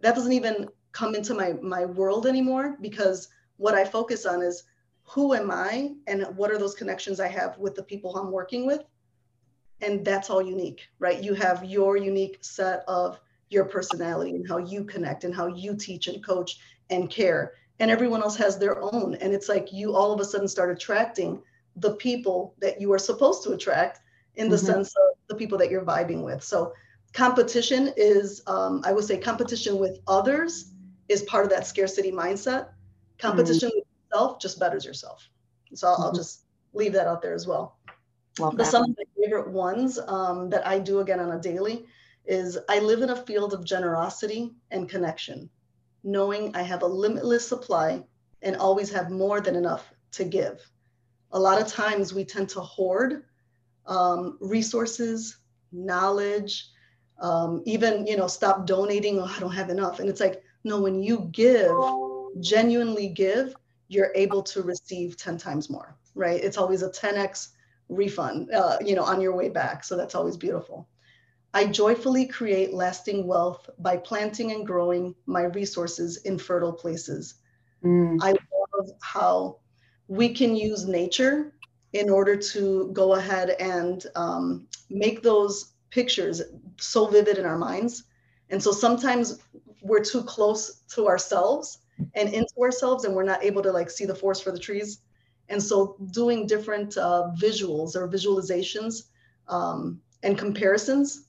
[0.00, 4.64] that doesn't even come into my my world anymore because what I focus on is
[5.04, 8.66] who am I and what are those connections I have with the people I'm working
[8.66, 8.82] with.
[9.80, 11.22] And that's all unique, right?
[11.22, 13.20] You have your unique set of
[13.50, 16.58] your personality and how you connect and how you teach and coach
[16.90, 17.52] and care.
[17.80, 19.16] And everyone else has their own.
[19.16, 21.42] And it's like you all of a sudden start attracting
[21.76, 24.00] the people that you are supposed to attract
[24.36, 24.66] in the mm-hmm.
[24.66, 26.42] sense of the people that you're vibing with.
[26.42, 26.72] So
[27.12, 30.72] competition is, um, I would say, competition with others
[31.08, 32.68] is part of that scarcity mindset.
[33.18, 33.78] Competition mm-hmm.
[33.78, 35.28] with yourself just betters yourself.
[35.74, 36.02] So I'll, mm-hmm.
[36.04, 37.78] I'll, just leave that out there as well.
[38.38, 41.86] Love but some of my favorite ones um, that I do again on a daily
[42.26, 45.48] is I live in a field of generosity and connection,
[46.04, 48.04] knowing I have a limitless supply
[48.42, 50.60] and always have more than enough to give.
[51.32, 53.24] A lot of times we tend to hoard
[53.86, 55.38] um, resources,
[55.72, 56.68] knowledge,
[57.20, 59.18] um, even you know stop donating.
[59.18, 59.98] Oh, I don't have enough.
[59.98, 61.74] And it's like no, when you give,
[62.40, 63.54] genuinely give,
[63.88, 65.96] you're able to receive ten times more.
[66.14, 66.42] Right?
[66.42, 67.48] It's always a 10x
[67.88, 69.82] refund, uh, you know, on your way back.
[69.82, 70.86] So that's always beautiful.
[71.54, 77.36] I joyfully create lasting wealth by planting and growing my resources in fertile places.
[77.84, 78.18] Mm.
[78.20, 79.58] I love how
[80.08, 81.54] we can use nature
[81.92, 86.42] in order to go ahead and um, make those pictures
[86.80, 88.02] so vivid in our minds.
[88.50, 89.38] And so sometimes
[89.80, 91.78] we're too close to ourselves
[92.14, 95.02] and into ourselves, and we're not able to like see the forest for the trees.
[95.48, 99.04] And so doing different uh, visuals or visualizations
[99.46, 101.28] um, and comparisons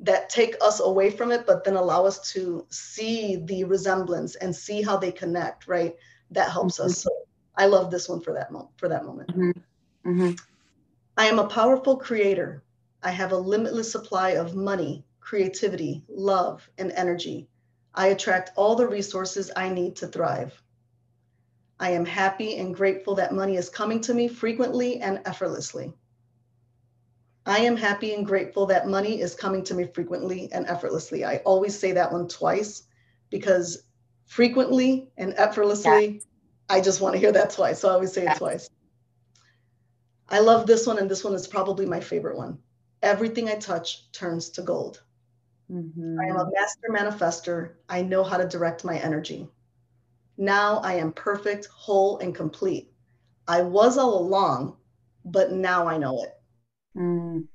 [0.00, 4.54] that take us away from it, but then allow us to see the resemblance and
[4.54, 5.94] see how they connect, right?
[6.30, 6.86] That helps mm-hmm.
[6.86, 6.98] us.
[6.98, 7.10] So
[7.56, 8.72] I love this one for that moment.
[8.76, 9.30] For that moment.
[9.30, 10.10] Mm-hmm.
[10.10, 10.32] Mm-hmm.
[11.16, 12.64] I am a powerful creator.
[13.02, 17.48] I have a limitless supply of money, creativity, love, and energy.
[17.94, 20.60] I attract all the resources I need to thrive.
[21.78, 25.92] I am happy and grateful that money is coming to me frequently and effortlessly.
[27.46, 31.24] I am happy and grateful that money is coming to me frequently and effortlessly.
[31.24, 32.84] I always say that one twice
[33.30, 33.84] because
[34.26, 36.22] frequently and effortlessly.
[36.68, 37.80] I just want to hear that twice.
[37.80, 38.70] So I always say it twice.
[40.30, 42.58] I love this one, and this one is probably my favorite one.
[43.02, 45.02] Everything I touch turns to gold.
[45.70, 46.18] Mm-hmm.
[46.20, 47.72] I am a master manifester.
[47.88, 49.46] I know how to direct my energy.
[50.38, 52.90] Now I am perfect, whole, and complete.
[53.46, 54.76] I was all along,
[55.26, 56.33] but now I know it.
[56.96, 57.46] Mm.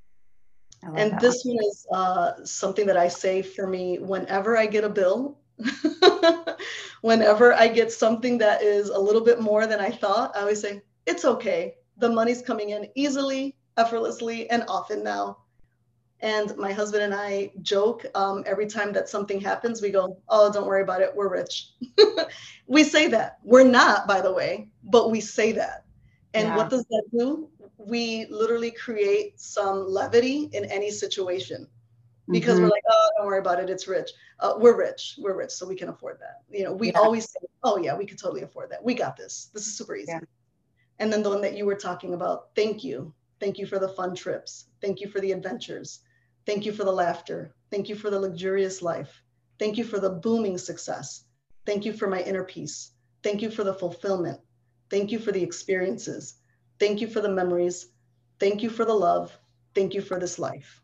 [0.96, 4.90] And this one is uh, something that I say for me whenever I get a
[4.90, 5.40] bill,
[7.02, 10.62] whenever I get something that is a little bit more than I thought, I always
[10.62, 11.76] say, it's okay.
[11.98, 15.40] The money's coming in easily, effortlessly, and often now.
[16.22, 20.52] And my husband and I joke um, every time that something happens, we go, Oh,
[20.52, 21.16] don't worry about it.
[21.16, 21.72] We're rich.
[22.68, 23.40] we say that.
[23.44, 25.86] We're not, by the way, but we say that.
[26.34, 26.58] And yeah.
[26.58, 27.50] what does that do?
[27.80, 31.66] We literally create some levity in any situation
[32.30, 32.64] because mm-hmm.
[32.64, 33.70] we're like, oh, don't worry about it.
[33.70, 34.12] It's rich.
[34.40, 35.16] Uh, we're rich.
[35.18, 36.42] We're rich, so we can afford that.
[36.56, 37.00] You know, we yeah.
[37.00, 38.84] always say, oh yeah, we could totally afford that.
[38.84, 39.50] We got this.
[39.54, 40.12] This is super easy.
[40.12, 40.20] Yeah.
[41.00, 43.14] And then the one that you were talking about, thank you.
[43.40, 44.66] Thank you for the fun trips.
[44.82, 46.02] Thank you for the adventures.
[46.46, 47.56] Thank you for the laughter.
[47.72, 49.24] Thank you for the luxurious life.
[49.58, 51.24] Thank you for the booming success.
[51.66, 52.92] Thank you for my inner peace.
[53.24, 54.40] Thank you for the fulfillment.
[54.90, 56.36] Thank you for the experiences.
[56.80, 57.88] Thank you for the memories.
[58.40, 59.38] Thank you for the love.
[59.76, 60.82] Thank you for this life.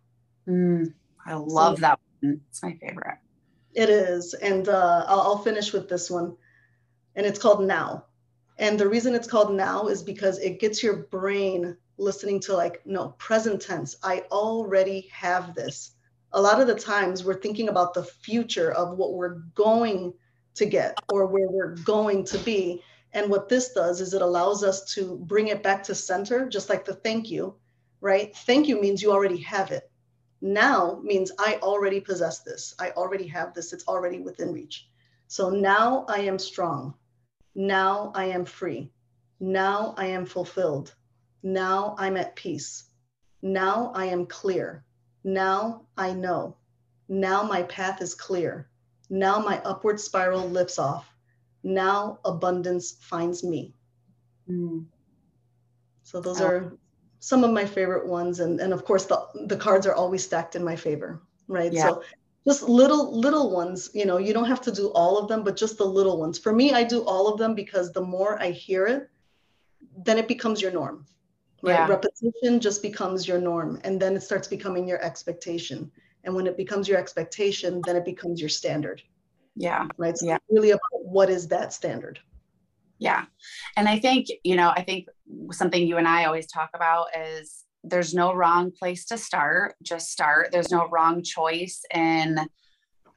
[0.47, 0.93] Mm,
[1.25, 2.41] I love so, that one.
[2.49, 3.17] It's my favorite.
[3.73, 4.33] It is.
[4.33, 6.35] And uh, I'll, I'll finish with this one.
[7.15, 8.05] And it's called Now.
[8.57, 12.81] And the reason it's called Now is because it gets your brain listening to, like,
[12.85, 13.95] no, present tense.
[14.03, 15.91] I already have this.
[16.33, 20.13] A lot of the times we're thinking about the future of what we're going
[20.55, 22.81] to get or where we're going to be.
[23.15, 26.67] And what this does is it allows us to bring it back to center, just
[26.67, 27.55] like the thank you,
[28.01, 28.35] right?
[28.35, 29.89] Thank you means you already have it.
[30.41, 32.75] Now means I already possess this.
[32.77, 33.71] I already have this.
[33.71, 34.89] It's already within reach.
[35.27, 36.93] So now I am strong.
[37.55, 38.91] Now I am free.
[39.39, 40.93] Now I am fulfilled.
[41.41, 42.83] Now I'm at peace.
[43.41, 44.83] Now I am clear.
[45.23, 46.57] Now I know.
[47.07, 48.67] Now my path is clear.
[49.09, 51.14] Now my upward spiral lifts off
[51.65, 53.73] now abundance finds me.
[54.49, 54.85] Mm.
[56.03, 56.45] So those oh.
[56.45, 56.77] are
[57.19, 58.39] some of my favorite ones.
[58.39, 61.73] And, and of course, the, the cards are always stacked in my favor, right?
[61.73, 61.87] Yeah.
[61.87, 62.03] So
[62.47, 65.57] just little, little ones, you know, you don't have to do all of them, but
[65.57, 66.37] just the little ones.
[66.37, 69.09] For me, I do all of them because the more I hear it,
[70.05, 71.07] then it becomes your norm.
[71.63, 71.73] Right?
[71.73, 71.87] Yeah.
[71.87, 73.81] Repetition just becomes your norm.
[73.83, 75.91] And then it starts becoming your expectation.
[76.23, 79.01] And when it becomes your expectation, then it becomes your standard.
[79.55, 79.87] Yeah.
[79.97, 80.17] Right.
[80.17, 80.37] So yeah.
[80.49, 82.19] really about what is that standard?
[82.99, 83.25] Yeah.
[83.77, 85.07] And I think, you know, I think
[85.51, 89.75] something you and I always talk about is there's no wrong place to start.
[89.81, 90.49] Just start.
[90.51, 92.39] There's no wrong choice in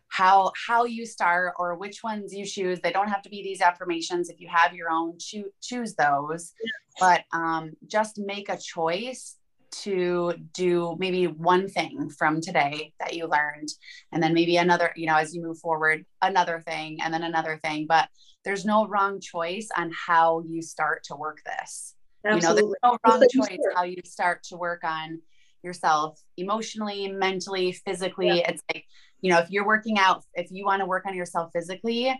[0.09, 3.61] how how you start or which ones you choose they don't have to be these
[3.61, 6.55] affirmations if you have your own choose choose those
[6.99, 9.37] but um, just make a choice
[9.71, 13.69] to do maybe one thing from today that you learned
[14.13, 17.59] and then maybe another you know as you move forward another thing and then another
[17.59, 17.87] thing.
[17.89, 18.09] But
[18.45, 21.95] there's no wrong choice on how you start to work this.
[22.25, 22.41] Absolutely.
[22.41, 25.21] you know there's no wrong choice how you start to work on
[25.63, 28.29] yourself emotionally mentally physically.
[28.29, 28.51] Yeah.
[28.51, 28.85] it's like
[29.21, 32.15] you know if you're working out if you want to work on yourself physically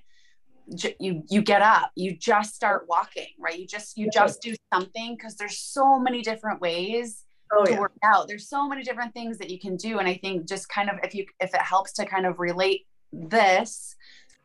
[1.01, 3.59] you you get up you just start walking right?
[3.59, 7.81] You just you just do something because there's so many different ways oh, to yeah.
[7.81, 8.29] work out.
[8.29, 9.99] There's so many different things that you can do.
[9.99, 12.87] And I think just kind of if you if it helps to kind of relate
[13.13, 13.97] this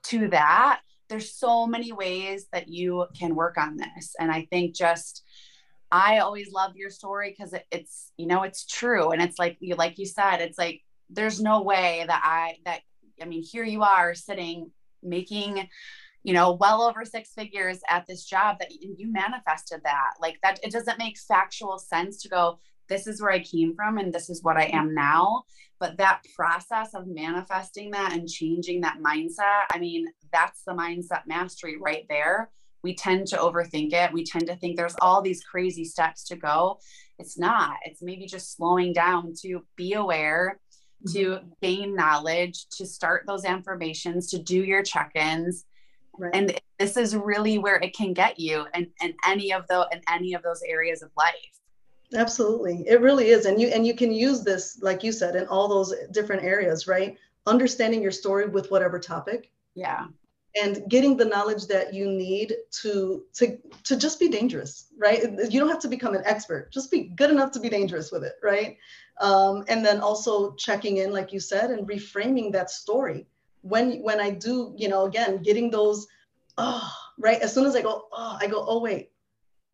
[0.03, 4.15] to that, there's so many ways that you can work on this.
[4.19, 5.23] And I think just
[5.93, 9.57] I always love your story because it, it's you know it's true and it's like
[9.59, 10.81] you like you said it's like
[11.11, 12.81] there's no way that I that
[13.21, 14.71] I mean here you are sitting
[15.03, 15.69] making
[16.23, 20.59] you know well over six figures at this job that you manifested that like that
[20.63, 22.57] it doesn't make factual sense to go
[22.93, 25.43] this is where I came from and this is what I am now.
[25.79, 31.23] But that process of manifesting that and changing that mindset, I mean, that's the mindset
[31.25, 32.51] mastery right there.
[32.83, 34.13] We tend to overthink it.
[34.13, 36.79] We tend to think there's all these crazy steps to go.
[37.17, 40.59] It's not, it's maybe just slowing down to be aware,
[41.13, 41.47] to mm-hmm.
[41.61, 45.65] gain knowledge, to start those affirmations, to do your check ins.
[46.17, 46.35] Right.
[46.35, 49.87] And this is really where it can get you and in, in any of the
[49.91, 51.33] in any of those areas of life
[52.13, 52.85] Absolutely.
[52.87, 53.45] It really is.
[53.45, 56.87] And you and you can use this, like you said, in all those different areas,
[56.87, 57.17] right?
[57.45, 59.51] Understanding your story with whatever topic.
[59.75, 60.07] Yeah.
[60.55, 65.23] And getting the knowledge that you need to to to just be dangerous, right?
[65.49, 66.71] You don't have to become an expert.
[66.71, 68.77] Just be good enough to be dangerous with it, right?
[69.19, 73.25] Um, and then also checking in, like you said, and reframing that story.
[73.61, 76.05] When when I do, you know, again, getting those,
[76.57, 77.41] oh, right.
[77.41, 79.12] As soon as I go, oh, I go, oh wait,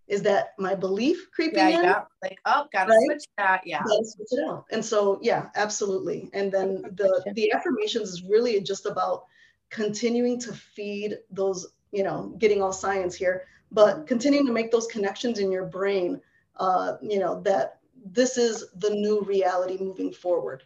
[0.10, 1.84] is that my belief creeping yeah, in?
[1.84, 3.06] Yeah, like oh, gotta right?
[3.06, 3.62] switch that.
[3.64, 4.66] Yeah, gotta switch it out.
[4.72, 6.30] And so yeah, absolutely.
[6.34, 9.26] And then the the affirmations is really just about
[9.70, 14.06] continuing to feed those, you know, getting all science here, but mm-hmm.
[14.06, 16.20] continuing to make those connections in your brain.
[16.58, 20.64] Uh, you know that this is the new reality moving forward,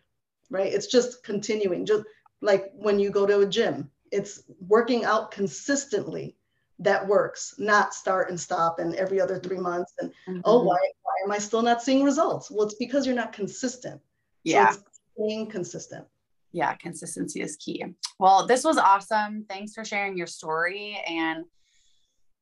[0.50, 0.72] right?
[0.72, 2.04] It's just continuing, just
[2.42, 6.36] like when you go to a gym, it's working out consistently
[6.80, 9.94] that works, not start and stop and every other three months.
[10.00, 10.42] And oh, mm-hmm.
[10.46, 12.50] oh, why, why am I still not seeing results?
[12.50, 14.02] Well, it's because you're not consistent.
[14.44, 14.72] Yeah.
[14.72, 14.82] So
[15.18, 16.06] being consistent.
[16.52, 17.84] Yeah, consistency is key.
[18.20, 19.46] Well, this was awesome.
[19.50, 21.02] Thanks for sharing your story.
[21.08, 21.46] And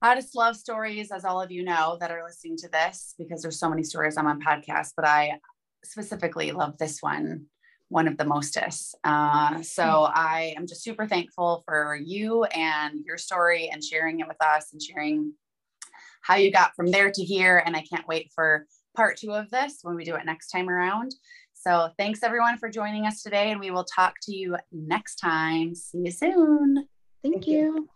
[0.02, 3.42] I just love stories, as all of you know that are listening to this, because
[3.42, 5.40] there's so many stories I'm on podcasts, but I
[5.84, 7.46] specifically love this one
[7.92, 8.96] one of the mostest.
[9.04, 10.14] Uh, so hmm.
[10.16, 14.72] I am just super thankful for you and your story and sharing it with us
[14.72, 15.34] and sharing
[16.22, 17.62] how you got from there to here.
[17.66, 18.66] And I can't wait for
[18.96, 21.14] part two of this when we do it next time around.
[21.54, 25.76] So thanks everyone for joining us today, and we will talk to you next time.
[25.76, 26.88] See you soon.
[27.22, 27.58] Thank, Thank you.
[27.58, 27.90] you.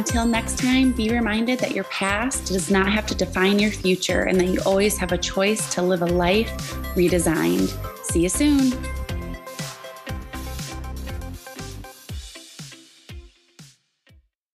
[0.00, 4.22] Until next time, be reminded that your past does not have to define your future
[4.22, 6.48] and that you always have a choice to live a life
[6.94, 7.68] redesigned.
[8.02, 8.72] See you soon.